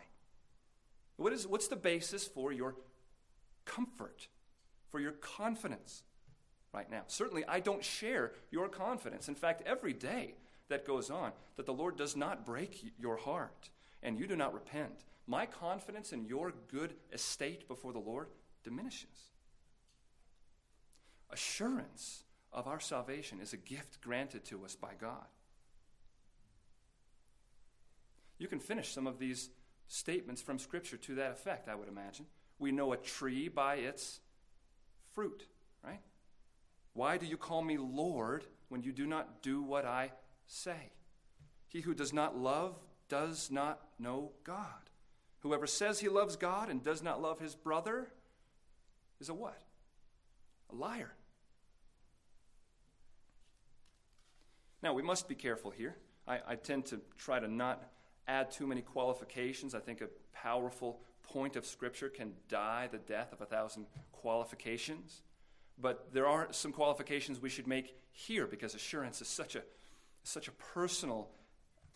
What 1.15 1.31
is, 1.31 1.47
what's 1.47 1.69
the 1.69 1.77
basis 1.77 2.27
for 2.27 2.51
your 2.51 2.75
comfort, 3.63 4.27
for 4.89 4.99
your 4.99 5.13
confidence 5.13 6.03
right 6.75 6.91
now? 6.91 7.03
Certainly, 7.07 7.45
I 7.47 7.61
don't 7.61 7.83
share 7.83 8.33
your 8.51 8.67
confidence. 8.67 9.29
In 9.29 9.35
fact, 9.35 9.63
every 9.65 9.93
day 9.93 10.35
that 10.67 10.85
goes 10.85 11.09
on, 11.09 11.31
that 11.55 11.65
the 11.65 11.73
Lord 11.73 11.95
does 11.95 12.15
not 12.15 12.45
break 12.45 12.93
your 12.99 13.17
heart 13.17 13.69
and 14.03 14.19
you 14.19 14.27
do 14.27 14.35
not 14.35 14.53
repent, 14.53 15.03
my 15.25 15.45
confidence 15.45 16.13
in 16.13 16.25
your 16.25 16.53
good 16.67 16.93
estate 17.11 17.67
before 17.67 17.93
the 17.93 17.99
Lord 17.99 18.27
diminishes. 18.63 19.31
Assurance 21.31 22.23
of 22.53 22.67
our 22.67 22.79
salvation 22.79 23.39
is 23.41 23.53
a 23.53 23.57
gift 23.57 24.01
granted 24.01 24.45
to 24.45 24.63
us 24.63 24.75
by 24.75 24.91
God. 24.99 25.25
You 28.37 28.47
can 28.47 28.59
finish 28.59 28.91
some 28.91 29.07
of 29.07 29.17
these 29.17 29.49
statements 29.87 30.41
from 30.41 30.59
Scripture 30.59 30.97
to 30.97 31.15
that 31.15 31.31
effect, 31.31 31.67
I 31.67 31.75
would 31.75 31.87
imagine. 31.87 32.25
We 32.59 32.71
know 32.71 32.93
a 32.93 32.97
tree 32.97 33.47
by 33.47 33.75
its 33.75 34.19
fruit, 35.13 35.45
right? 35.83 36.01
Why 36.95 37.17
do 37.17 37.27
you 37.27 37.37
call 37.37 37.61
me 37.61 37.77
Lord 37.77 38.45
when 38.69 38.81
you 38.81 38.91
do 38.91 39.05
not 39.05 39.43
do 39.43 39.61
what 39.61 39.85
I 39.85 40.11
say. 40.47 40.91
He 41.67 41.81
who 41.81 41.93
does 41.93 42.13
not 42.13 42.37
love 42.37 42.75
does 43.09 43.51
not 43.51 43.81
know 43.99 44.31
God. 44.43 44.89
Whoever 45.39 45.67
says 45.67 45.99
he 45.99 46.09
loves 46.09 46.35
God 46.35 46.69
and 46.69 46.83
does 46.83 47.03
not 47.03 47.21
love 47.21 47.39
his 47.39 47.55
brother 47.55 48.07
is 49.19 49.29
a 49.29 49.33
what? 49.33 49.61
A 50.71 50.75
liar. 50.75 51.13
Now, 54.81 54.93
we 54.93 55.03
must 55.03 55.27
be 55.27 55.35
careful 55.35 55.71
here. 55.71 55.95
I, 56.27 56.39
I, 56.47 56.55
tend 56.55 56.85
to 56.87 57.01
try 57.17 57.39
to 57.39 57.47
not 57.47 57.91
add 58.27 58.51
too 58.51 58.67
many 58.67 58.81
qualifications. 58.81 59.75
I 59.75 59.79
think 59.79 60.01
a 60.01 60.09
powerful 60.33 60.99
point 61.23 61.55
of 61.55 61.65
Scripture 61.65 62.09
can 62.09 62.33
die 62.49 62.87
the 62.91 62.97
death 62.97 63.31
of 63.31 63.41
a 63.41 63.45
thousand 63.45 63.85
qualifications. 64.11 65.21
But 65.79 66.13
there 66.13 66.27
are 66.27 66.47
some 66.51 66.71
qualifications 66.71 67.41
we 67.41 67.49
should 67.49 67.67
make 67.67 67.95
here 68.11 68.47
because 68.47 68.75
assurance 68.75 69.21
is 69.21 69.27
such 69.27 69.55
a 69.55 69.63
such 70.23 70.47
a 70.47 70.51
personal 70.51 71.29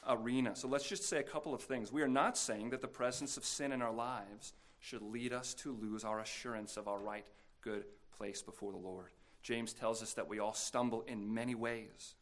arena. 0.07 0.55
So 0.55 0.67
let's 0.67 0.87
just 0.87 1.03
say 1.03 1.17
a 1.17 1.23
couple 1.23 1.53
of 1.53 1.61
things. 1.61 1.91
We 1.91 2.01
are 2.01 2.07
not 2.07 2.37
saying 2.37 2.69
that 2.71 2.81
the 2.81 2.87
presence 2.87 3.37
of 3.37 3.45
sin 3.45 3.71
in 3.71 3.81
our 3.81 3.93
lives 3.93 4.53
should 4.79 5.01
lead 5.01 5.33
us 5.33 5.53
to 5.55 5.73
lose 5.73 6.03
our 6.03 6.19
assurance 6.19 6.77
of 6.77 6.87
our 6.87 6.99
right, 6.99 7.25
good 7.61 7.85
place 8.17 8.41
before 8.41 8.71
the 8.71 8.77
Lord. 8.77 9.11
James 9.41 9.73
tells 9.73 10.01
us 10.01 10.13
that 10.13 10.27
we 10.27 10.39
all 10.39 10.53
stumble 10.53 11.03
in 11.07 11.33
many 11.33 11.55
ways. 11.55 12.15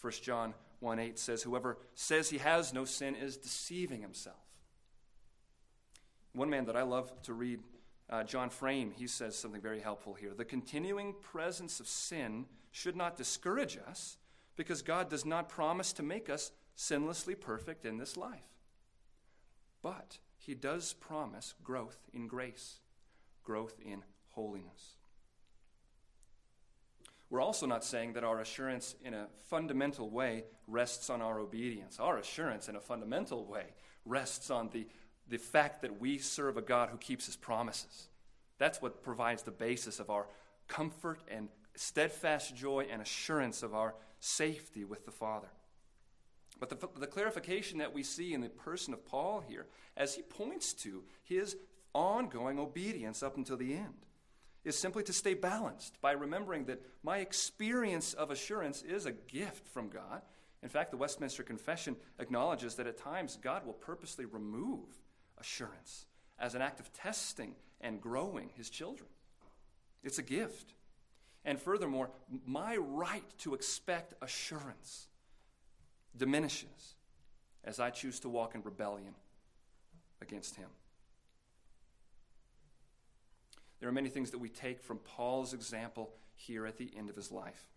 1 0.00 0.12
John 0.22 0.54
1 0.80 0.98
8 0.98 1.18
says, 1.18 1.42
Whoever 1.42 1.78
says 1.94 2.28
he 2.28 2.38
has 2.38 2.72
no 2.72 2.84
sin 2.84 3.14
is 3.14 3.36
deceiving 3.36 4.02
himself. 4.02 4.36
One 6.32 6.50
man 6.50 6.66
that 6.66 6.76
I 6.76 6.82
love 6.82 7.10
to 7.22 7.32
read, 7.32 7.60
uh, 8.08 8.22
John 8.22 8.50
Frame, 8.50 8.92
he 8.96 9.06
says 9.06 9.36
something 9.36 9.60
very 9.60 9.80
helpful 9.80 10.14
here. 10.14 10.32
The 10.34 10.44
continuing 10.44 11.14
presence 11.20 11.80
of 11.80 11.88
sin 11.88 12.46
should 12.70 12.96
not 12.96 13.16
discourage 13.16 13.78
us 13.88 14.16
because 14.56 14.82
God 14.82 15.10
does 15.10 15.24
not 15.24 15.48
promise 15.48 15.92
to 15.94 16.02
make 16.02 16.30
us 16.30 16.52
sinlessly 16.76 17.38
perfect 17.38 17.84
in 17.84 17.98
this 17.98 18.16
life. 18.16 18.48
But 19.82 20.18
He 20.38 20.54
does 20.54 20.92
promise 20.94 21.54
growth 21.64 21.98
in 22.12 22.28
grace, 22.28 22.80
growth 23.42 23.74
in 23.84 24.04
holiness. 24.30 24.96
We're 27.28 27.40
also 27.40 27.66
not 27.66 27.82
saying 27.82 28.12
that 28.12 28.24
our 28.24 28.40
assurance 28.40 28.94
in 29.02 29.12
a 29.12 29.26
fundamental 29.48 30.10
way 30.10 30.44
rests 30.68 31.10
on 31.10 31.20
our 31.20 31.40
obedience. 31.40 31.98
Our 31.98 32.18
assurance 32.18 32.68
in 32.68 32.76
a 32.76 32.80
fundamental 32.80 33.44
way 33.44 33.64
rests 34.04 34.50
on 34.50 34.70
the, 34.72 34.86
the 35.28 35.38
fact 35.38 35.82
that 35.82 36.00
we 36.00 36.18
serve 36.18 36.56
a 36.56 36.62
God 36.62 36.90
who 36.90 36.98
keeps 36.98 37.26
his 37.26 37.36
promises. 37.36 38.08
That's 38.58 38.80
what 38.80 39.02
provides 39.02 39.42
the 39.42 39.50
basis 39.50 40.00
of 40.00 40.10
our 40.10 40.26
comfort 40.68 41.20
and 41.28 41.48
steadfast 41.74 42.54
joy 42.56 42.86
and 42.90 43.02
assurance 43.02 43.62
of 43.62 43.74
our 43.74 43.94
safety 44.20 44.84
with 44.84 45.04
the 45.04 45.10
Father. 45.10 45.48
But 46.58 46.70
the, 46.70 46.88
the 46.98 47.06
clarification 47.06 47.78
that 47.78 47.92
we 47.92 48.02
see 48.02 48.32
in 48.32 48.40
the 48.40 48.48
person 48.48 48.94
of 48.94 49.04
Paul 49.04 49.44
here, 49.46 49.66
as 49.96 50.14
he 50.14 50.22
points 50.22 50.72
to 50.74 51.04
his 51.22 51.56
ongoing 51.92 52.58
obedience 52.58 53.22
up 53.22 53.36
until 53.36 53.56
the 53.56 53.74
end, 53.74 54.06
is 54.64 54.76
simply 54.76 55.02
to 55.04 55.12
stay 55.12 55.34
balanced 55.34 56.00
by 56.00 56.12
remembering 56.12 56.64
that 56.64 56.82
my 57.02 57.18
experience 57.18 58.14
of 58.14 58.30
assurance 58.30 58.82
is 58.82 59.06
a 59.06 59.12
gift 59.12 59.68
from 59.68 59.88
God. 59.88 60.22
In 60.62 60.68
fact, 60.68 60.90
the 60.90 60.96
Westminster 60.96 61.42
Confession 61.42 61.94
acknowledges 62.18 62.74
that 62.74 62.86
at 62.86 62.98
times 62.98 63.38
God 63.40 63.64
will 63.64 63.74
purposely 63.74 64.24
remove 64.24 64.88
assurance 65.38 66.06
as 66.38 66.54
an 66.54 66.62
act 66.62 66.80
of 66.80 66.92
testing 66.92 67.54
and 67.80 68.00
growing 68.00 68.50
his 68.56 68.70
children. 68.70 69.08
It's 70.02 70.18
a 70.18 70.22
gift. 70.22 70.74
And 71.44 71.60
furthermore, 71.60 72.10
my 72.44 72.76
right 72.76 73.24
to 73.38 73.54
expect 73.54 74.14
assurance 74.20 75.08
diminishes 76.16 76.96
as 77.64 77.78
I 77.80 77.90
choose 77.90 78.20
to 78.20 78.28
walk 78.28 78.54
in 78.54 78.62
rebellion 78.62 79.14
against 80.20 80.56
him. 80.56 80.68
There 83.80 83.88
are 83.88 83.92
many 83.92 84.08
things 84.08 84.30
that 84.30 84.38
we 84.38 84.48
take 84.48 84.80
from 84.80 84.98
Paul's 84.98 85.52
example 85.52 86.10
here 86.34 86.66
at 86.66 86.78
the 86.78 86.90
end 86.96 87.10
of 87.10 87.16
his 87.16 87.30
life. 87.30 87.68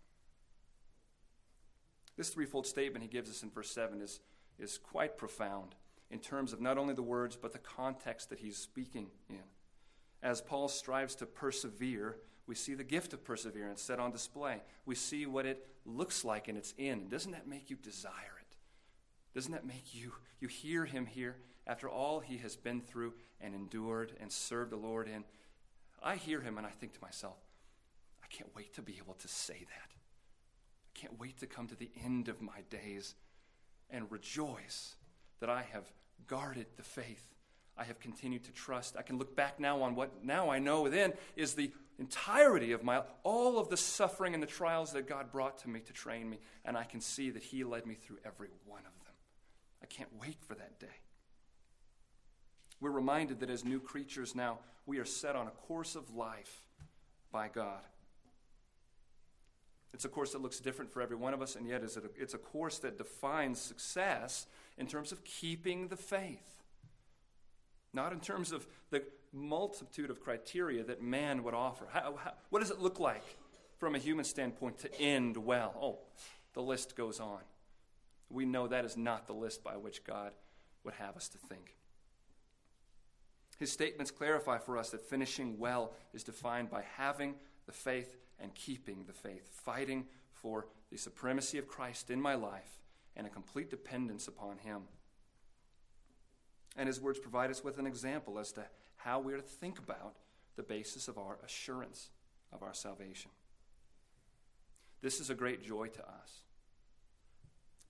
This 2.16 2.30
threefold 2.30 2.66
statement 2.66 3.02
he 3.02 3.08
gives 3.08 3.30
us 3.30 3.42
in 3.42 3.50
verse 3.50 3.70
7 3.70 4.00
is, 4.00 4.20
is 4.58 4.78
quite 4.78 5.16
profound 5.16 5.74
in 6.10 6.18
terms 6.18 6.52
of 6.52 6.60
not 6.60 6.78
only 6.78 6.94
the 6.94 7.02
words, 7.02 7.36
but 7.36 7.52
the 7.52 7.58
context 7.58 8.30
that 8.30 8.40
he's 8.40 8.56
speaking 8.56 9.08
in. 9.28 9.36
As 10.22 10.40
Paul 10.40 10.68
strives 10.68 11.14
to 11.16 11.26
persevere, 11.26 12.16
we 12.46 12.54
see 12.54 12.74
the 12.74 12.84
gift 12.84 13.12
of 13.12 13.24
perseverance 13.24 13.80
set 13.80 14.00
on 14.00 14.10
display. 14.10 14.60
We 14.84 14.94
see 14.94 15.24
what 15.24 15.46
it 15.46 15.66
looks 15.86 16.24
like 16.24 16.48
in 16.48 16.56
its 16.56 16.74
end. 16.78 17.10
Doesn't 17.10 17.32
that 17.32 17.46
make 17.46 17.70
you 17.70 17.76
desire 17.76 18.38
it? 18.40 18.56
Doesn't 19.34 19.52
that 19.52 19.64
make 19.64 19.94
you, 19.94 20.12
you 20.40 20.48
hear 20.48 20.84
him 20.84 21.06
here 21.06 21.36
after 21.66 21.88
all 21.88 22.20
he 22.20 22.38
has 22.38 22.56
been 22.56 22.80
through 22.80 23.14
and 23.40 23.54
endured 23.54 24.12
and 24.20 24.30
served 24.30 24.72
the 24.72 24.76
Lord 24.76 25.08
in? 25.08 25.24
I 26.02 26.16
hear 26.16 26.40
him 26.40 26.58
and 26.58 26.66
I 26.66 26.70
think 26.70 26.92
to 26.94 27.00
myself, 27.00 27.38
I 28.22 28.26
can't 28.26 28.50
wait 28.56 28.74
to 28.74 28.82
be 28.82 28.98
able 29.02 29.14
to 29.14 29.28
say 29.28 29.58
that. 29.58 29.94
I 29.94 30.98
can't 30.98 31.18
wait 31.20 31.38
to 31.38 31.46
come 31.46 31.68
to 31.68 31.76
the 31.76 31.90
end 32.04 32.28
of 32.28 32.42
my 32.42 32.62
days 32.68 33.14
and 33.88 34.10
rejoice 34.10 34.96
that 35.40 35.48
I 35.48 35.62
have 35.72 35.84
guarded 36.26 36.66
the 36.76 36.82
faith. 36.82 37.26
I 37.76 37.84
have 37.84 38.00
continued 38.00 38.44
to 38.44 38.52
trust. 38.52 38.96
I 38.98 39.02
can 39.02 39.18
look 39.18 39.34
back 39.34 39.58
now 39.58 39.82
on 39.82 39.94
what 39.94 40.24
now 40.24 40.50
I 40.50 40.58
know 40.58 40.88
then 40.88 41.14
is 41.34 41.54
the 41.54 41.72
entirety 41.98 42.72
of 42.72 42.82
my 42.82 43.02
all 43.22 43.58
of 43.58 43.68
the 43.68 43.76
suffering 43.76 44.34
and 44.34 44.42
the 44.42 44.46
trials 44.46 44.92
that 44.92 45.08
God 45.08 45.30
brought 45.32 45.58
to 45.58 45.68
me 45.68 45.80
to 45.80 45.92
train 45.92 46.28
me, 46.28 46.38
and 46.64 46.76
I 46.76 46.84
can 46.84 47.00
see 47.00 47.30
that 47.30 47.42
He 47.42 47.64
led 47.64 47.86
me 47.86 47.94
through 47.94 48.18
every 48.24 48.48
one 48.66 48.80
of 48.80 49.04
them. 49.04 49.14
I 49.82 49.86
can't 49.86 50.10
wait 50.20 50.36
for 50.46 50.54
that 50.54 50.78
day. 50.78 50.86
We're 52.80 52.90
reminded 52.90 53.40
that 53.40 53.50
as 53.50 53.64
new 53.64 53.80
creatures 53.80 54.34
now, 54.34 54.58
we 54.86 54.98
are 54.98 55.04
set 55.04 55.36
on 55.36 55.46
a 55.46 55.50
course 55.50 55.94
of 55.94 56.14
life 56.14 56.62
by 57.30 57.48
God. 57.48 57.80
It's 59.92 60.04
a 60.04 60.08
course 60.08 60.32
that 60.32 60.40
looks 60.40 60.60
different 60.60 60.92
for 60.92 61.02
every 61.02 61.16
one 61.16 61.34
of 61.34 61.42
us, 61.42 61.56
and 61.56 61.66
yet 61.66 61.82
it's 61.82 62.34
a 62.34 62.38
course 62.38 62.78
that 62.78 62.96
defines 62.96 63.60
success 63.60 64.46
in 64.80 64.86
terms 64.86 65.12
of 65.12 65.22
keeping 65.22 65.88
the 65.88 65.96
faith. 65.96 66.64
Not 67.92 68.12
in 68.12 68.20
terms 68.20 68.50
of 68.50 68.66
the 68.88 69.02
multitude 69.32 70.10
of 70.10 70.20
criteria 70.20 70.82
that 70.84 71.02
man 71.02 71.44
would 71.44 71.54
offer. 71.54 71.86
How, 71.92 72.16
how, 72.16 72.32
what 72.48 72.60
does 72.60 72.70
it 72.70 72.80
look 72.80 72.98
like 72.98 73.22
from 73.78 73.94
a 73.94 73.98
human 73.98 74.24
standpoint 74.24 74.78
to 74.78 75.00
end 75.00 75.36
well? 75.36 75.74
Oh, 75.80 75.98
the 76.54 76.62
list 76.62 76.96
goes 76.96 77.20
on. 77.20 77.40
We 78.30 78.46
know 78.46 78.68
that 78.68 78.86
is 78.86 78.96
not 78.96 79.26
the 79.26 79.34
list 79.34 79.62
by 79.62 79.76
which 79.76 80.02
God 80.02 80.32
would 80.82 80.94
have 80.94 81.14
us 81.14 81.28
to 81.28 81.38
think. 81.38 81.76
His 83.58 83.70
statements 83.70 84.10
clarify 84.10 84.58
for 84.58 84.78
us 84.78 84.90
that 84.90 85.02
finishing 85.02 85.58
well 85.58 85.92
is 86.14 86.24
defined 86.24 86.70
by 86.70 86.84
having 86.96 87.34
the 87.66 87.72
faith 87.72 88.16
and 88.40 88.54
keeping 88.54 89.04
the 89.06 89.12
faith, 89.12 89.46
fighting 89.62 90.06
for 90.32 90.68
the 90.90 90.96
supremacy 90.96 91.58
of 91.58 91.68
Christ 91.68 92.08
in 92.08 92.20
my 92.20 92.34
life 92.34 92.79
and 93.20 93.26
a 93.26 93.30
complete 93.30 93.68
dependence 93.68 94.28
upon 94.28 94.56
Him. 94.56 94.84
And 96.74 96.86
His 96.86 97.02
words 97.02 97.18
provide 97.18 97.50
us 97.50 97.62
with 97.62 97.76
an 97.76 97.86
example 97.86 98.38
as 98.38 98.50
to 98.52 98.64
how 98.96 99.20
we 99.20 99.34
are 99.34 99.36
to 99.36 99.42
think 99.42 99.78
about 99.78 100.16
the 100.56 100.62
basis 100.62 101.06
of 101.06 101.18
our 101.18 101.36
assurance 101.44 102.08
of 102.50 102.62
our 102.62 102.72
salvation. 102.72 103.30
This 105.02 105.20
is 105.20 105.28
a 105.28 105.34
great 105.34 105.62
joy 105.62 105.88
to 105.88 106.00
us 106.00 106.44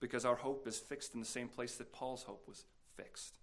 because 0.01 0.25
our 0.25 0.35
hope 0.35 0.67
is 0.67 0.81
fixed 0.81 1.15
in 1.15 1.21
the 1.21 1.27
same 1.27 1.47
place 1.47 1.77
that 1.77 1.93
Paul's 1.93 2.25
hope 2.25 2.49
was 2.49 2.65
fixed. 2.97 3.39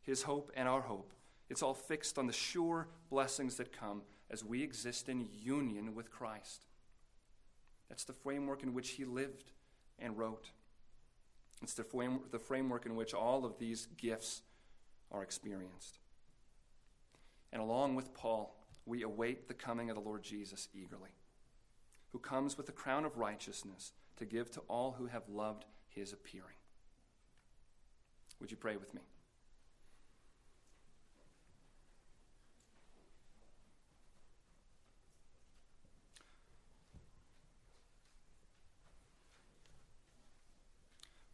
His 0.00 0.22
hope 0.22 0.50
and 0.56 0.66
our 0.66 0.80
hope 0.80 1.12
it's 1.50 1.62
all 1.62 1.74
fixed 1.74 2.16
on 2.16 2.26
the 2.26 2.32
sure 2.32 2.88
blessings 3.10 3.56
that 3.56 3.78
come 3.78 4.00
as 4.30 4.42
we 4.42 4.62
exist 4.62 5.10
in 5.10 5.28
union 5.30 5.94
with 5.94 6.10
Christ. 6.10 6.64
That's 7.90 8.04
the 8.04 8.14
framework 8.14 8.62
in 8.62 8.72
which 8.72 8.92
he 8.92 9.04
lived 9.04 9.50
and 9.98 10.16
wrote. 10.16 10.52
It's 11.62 11.74
the, 11.74 11.84
the 12.30 12.38
framework 12.38 12.86
in 12.86 12.96
which 12.96 13.14
all 13.14 13.44
of 13.44 13.58
these 13.58 13.86
gifts 13.96 14.42
are 15.10 15.22
experienced. 15.22 15.98
And 17.52 17.62
along 17.62 17.94
with 17.94 18.14
Paul, 18.14 18.56
we 18.84 19.02
await 19.02 19.46
the 19.46 19.54
coming 19.54 19.90
of 19.90 19.96
the 19.96 20.02
Lord 20.02 20.22
Jesus 20.22 20.68
eagerly, 20.74 21.10
who 22.10 22.18
comes 22.18 22.56
with 22.56 22.66
the 22.66 22.72
crown 22.72 23.04
of 23.04 23.16
righteousness 23.16 23.92
to 24.16 24.24
give 24.24 24.50
to 24.52 24.60
all 24.68 24.92
who 24.98 25.06
have 25.06 25.28
loved 25.28 25.64
his 25.88 26.12
appearing. 26.12 26.56
Would 28.40 28.50
you 28.50 28.56
pray 28.56 28.76
with 28.76 28.92
me? 28.92 29.02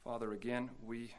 Father, 0.08 0.32
again, 0.32 0.70
we 0.86 1.12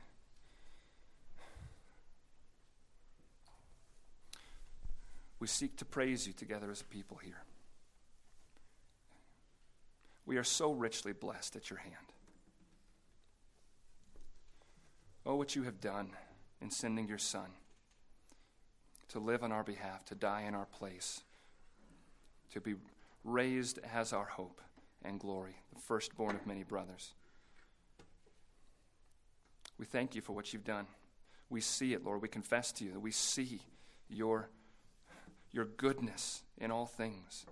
we 5.39 5.45
seek 5.45 5.77
to 5.77 5.85
praise 5.85 6.25
you 6.25 6.33
together 6.33 6.71
as 6.71 6.81
a 6.81 6.85
people 6.85 7.17
here. 7.17 7.43
We 10.25 10.37
are 10.37 10.43
so 10.43 10.71
richly 10.71 11.13
blessed 11.13 11.55
at 11.55 11.69
your 11.69 11.77
hand. 11.77 11.93
Oh, 15.23 15.35
what 15.35 15.55
you 15.55 15.61
have 15.61 15.79
done 15.79 16.09
in 16.59 16.71
sending 16.71 17.07
your 17.07 17.19
Son 17.19 17.51
to 19.09 19.19
live 19.19 19.43
on 19.43 19.51
our 19.51 19.63
behalf, 19.63 20.03
to 20.05 20.15
die 20.15 20.45
in 20.47 20.55
our 20.55 20.65
place, 20.65 21.21
to 22.53 22.59
be 22.59 22.73
raised 23.23 23.77
as 23.93 24.13
our 24.13 24.25
hope 24.25 24.61
and 25.05 25.19
glory, 25.19 25.57
the 25.75 25.79
firstborn 25.79 26.35
of 26.35 26.47
many 26.47 26.63
brothers. 26.63 27.13
We 29.79 29.85
thank 29.85 30.13
you 30.13 30.21
for 30.21 30.33
what 30.33 30.51
you've 30.51 30.65
done. 30.65 30.85
We 31.49 31.61
see 31.61 31.93
it, 31.93 32.03
Lord. 32.03 32.21
We 32.21 32.27
confess 32.27 32.73
to 32.73 32.83
you 32.83 32.91
that 32.91 32.99
we 32.99 33.11
see 33.11 33.61
your, 34.09 34.49
your 35.51 35.65
goodness 35.65 36.43
in 36.57 36.69
all 36.69 36.85
things. 36.85 37.45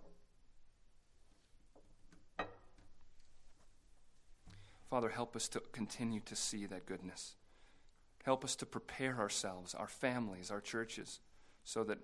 Father, 4.90 5.10
help 5.10 5.36
us 5.36 5.48
to 5.50 5.62
continue 5.72 6.20
to 6.22 6.36
see 6.36 6.66
that 6.66 6.86
goodness. 6.86 7.36
Help 8.24 8.44
us 8.44 8.56
to 8.58 8.66
prepare 8.66 9.18
ourselves, 9.18 9.74
our 9.74 9.88
families, 9.88 10.52
our 10.52 10.62
churches, 10.62 11.20
so 11.64 11.84
that 11.86 11.98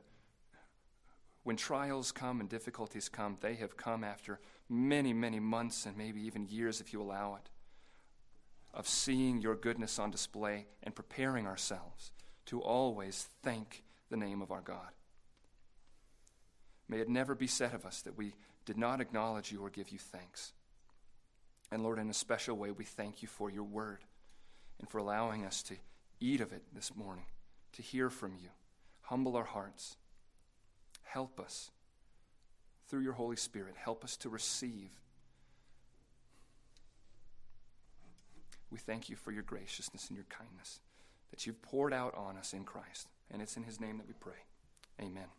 when 1.44 1.58
trials 1.58 2.14
come 2.14 2.40
and 2.40 2.50
difficulties 2.50 3.10
come, 3.10 3.38
they 3.42 3.56
have 3.56 3.76
come 3.76 4.06
after 4.06 4.40
many, 4.70 5.12
many 5.12 5.42
months 5.42 5.86
and 5.86 5.98
maybe 5.98 6.22
even 6.22 6.48
years 6.48 6.80
if 6.80 6.94
you 6.94 7.02
allow 7.02 7.36
it 7.36 7.50
of 8.74 8.88
seeing 8.88 9.42
your 9.42 9.56
goodness 9.56 10.00
on 10.00 10.12
display 10.12 10.66
and 10.82 10.96
preparing 10.96 11.46
ourselves 11.46 12.12
to 12.46 12.62
always 12.62 13.28
thank 13.44 13.84
the 14.10 14.18
name 14.18 14.42
of 14.42 14.52
our 14.52 14.62
God. 14.62 14.90
May 16.88 17.00
it 17.00 17.10
never 17.10 17.36
be 17.36 17.48
said 17.48 17.74
of 17.74 17.86
us 17.86 18.02
that 18.02 18.18
we 18.18 18.34
did 18.66 18.78
not 18.78 19.02
acknowledge 19.02 19.52
you 19.52 19.64
or 19.64 19.70
give 19.70 19.90
you 19.90 20.00
thanks. 20.00 20.54
And 21.72 21.84
Lord, 21.84 22.00
in 22.00 22.10
a 22.10 22.14
special 22.14 22.58
way, 22.58 22.72
we 22.72 22.84
thank 22.84 23.22
you 23.22 23.28
for 23.28 23.50
your 23.50 23.64
word 23.64 24.00
and 24.80 24.90
for 24.90 24.98
allowing 24.98 25.46
us 25.46 25.64
to 25.64 25.76
eat 26.20 26.42
of 26.42 26.52
it 26.52 26.64
this 26.74 26.96
morning, 26.96 27.26
to 27.74 27.82
hear 27.82 28.10
from 28.10 28.34
you. 28.42 28.50
Humble 29.02 29.36
our 29.36 29.44
hearts. 29.44 29.98
Help 31.04 31.40
us 31.40 31.72
through 32.88 33.02
your 33.02 33.14
Holy 33.14 33.36
Spirit. 33.36 33.76
Help 33.78 34.04
us 34.04 34.18
to 34.18 34.30
receive 34.30 34.90
We 38.74 38.80
thank 38.80 39.08
you 39.08 39.16
for 39.16 39.32
your 39.32 39.44
graciousness 39.44 40.08
and 40.08 40.18
your 40.18 40.26
kindness 40.30 40.80
that 41.30 41.46
you've 41.46 41.62
poured 41.62 41.94
out 41.94 42.16
on 42.16 42.38
us 42.38 42.54
in 42.54 42.64
Christ. 42.64 43.08
And 43.30 43.40
it's 43.40 43.56
in 43.56 43.64
his 43.64 43.80
name 43.80 44.00
that 44.00 44.08
we 44.08 44.16
pray. 44.20 44.48
Amen. 45.00 45.34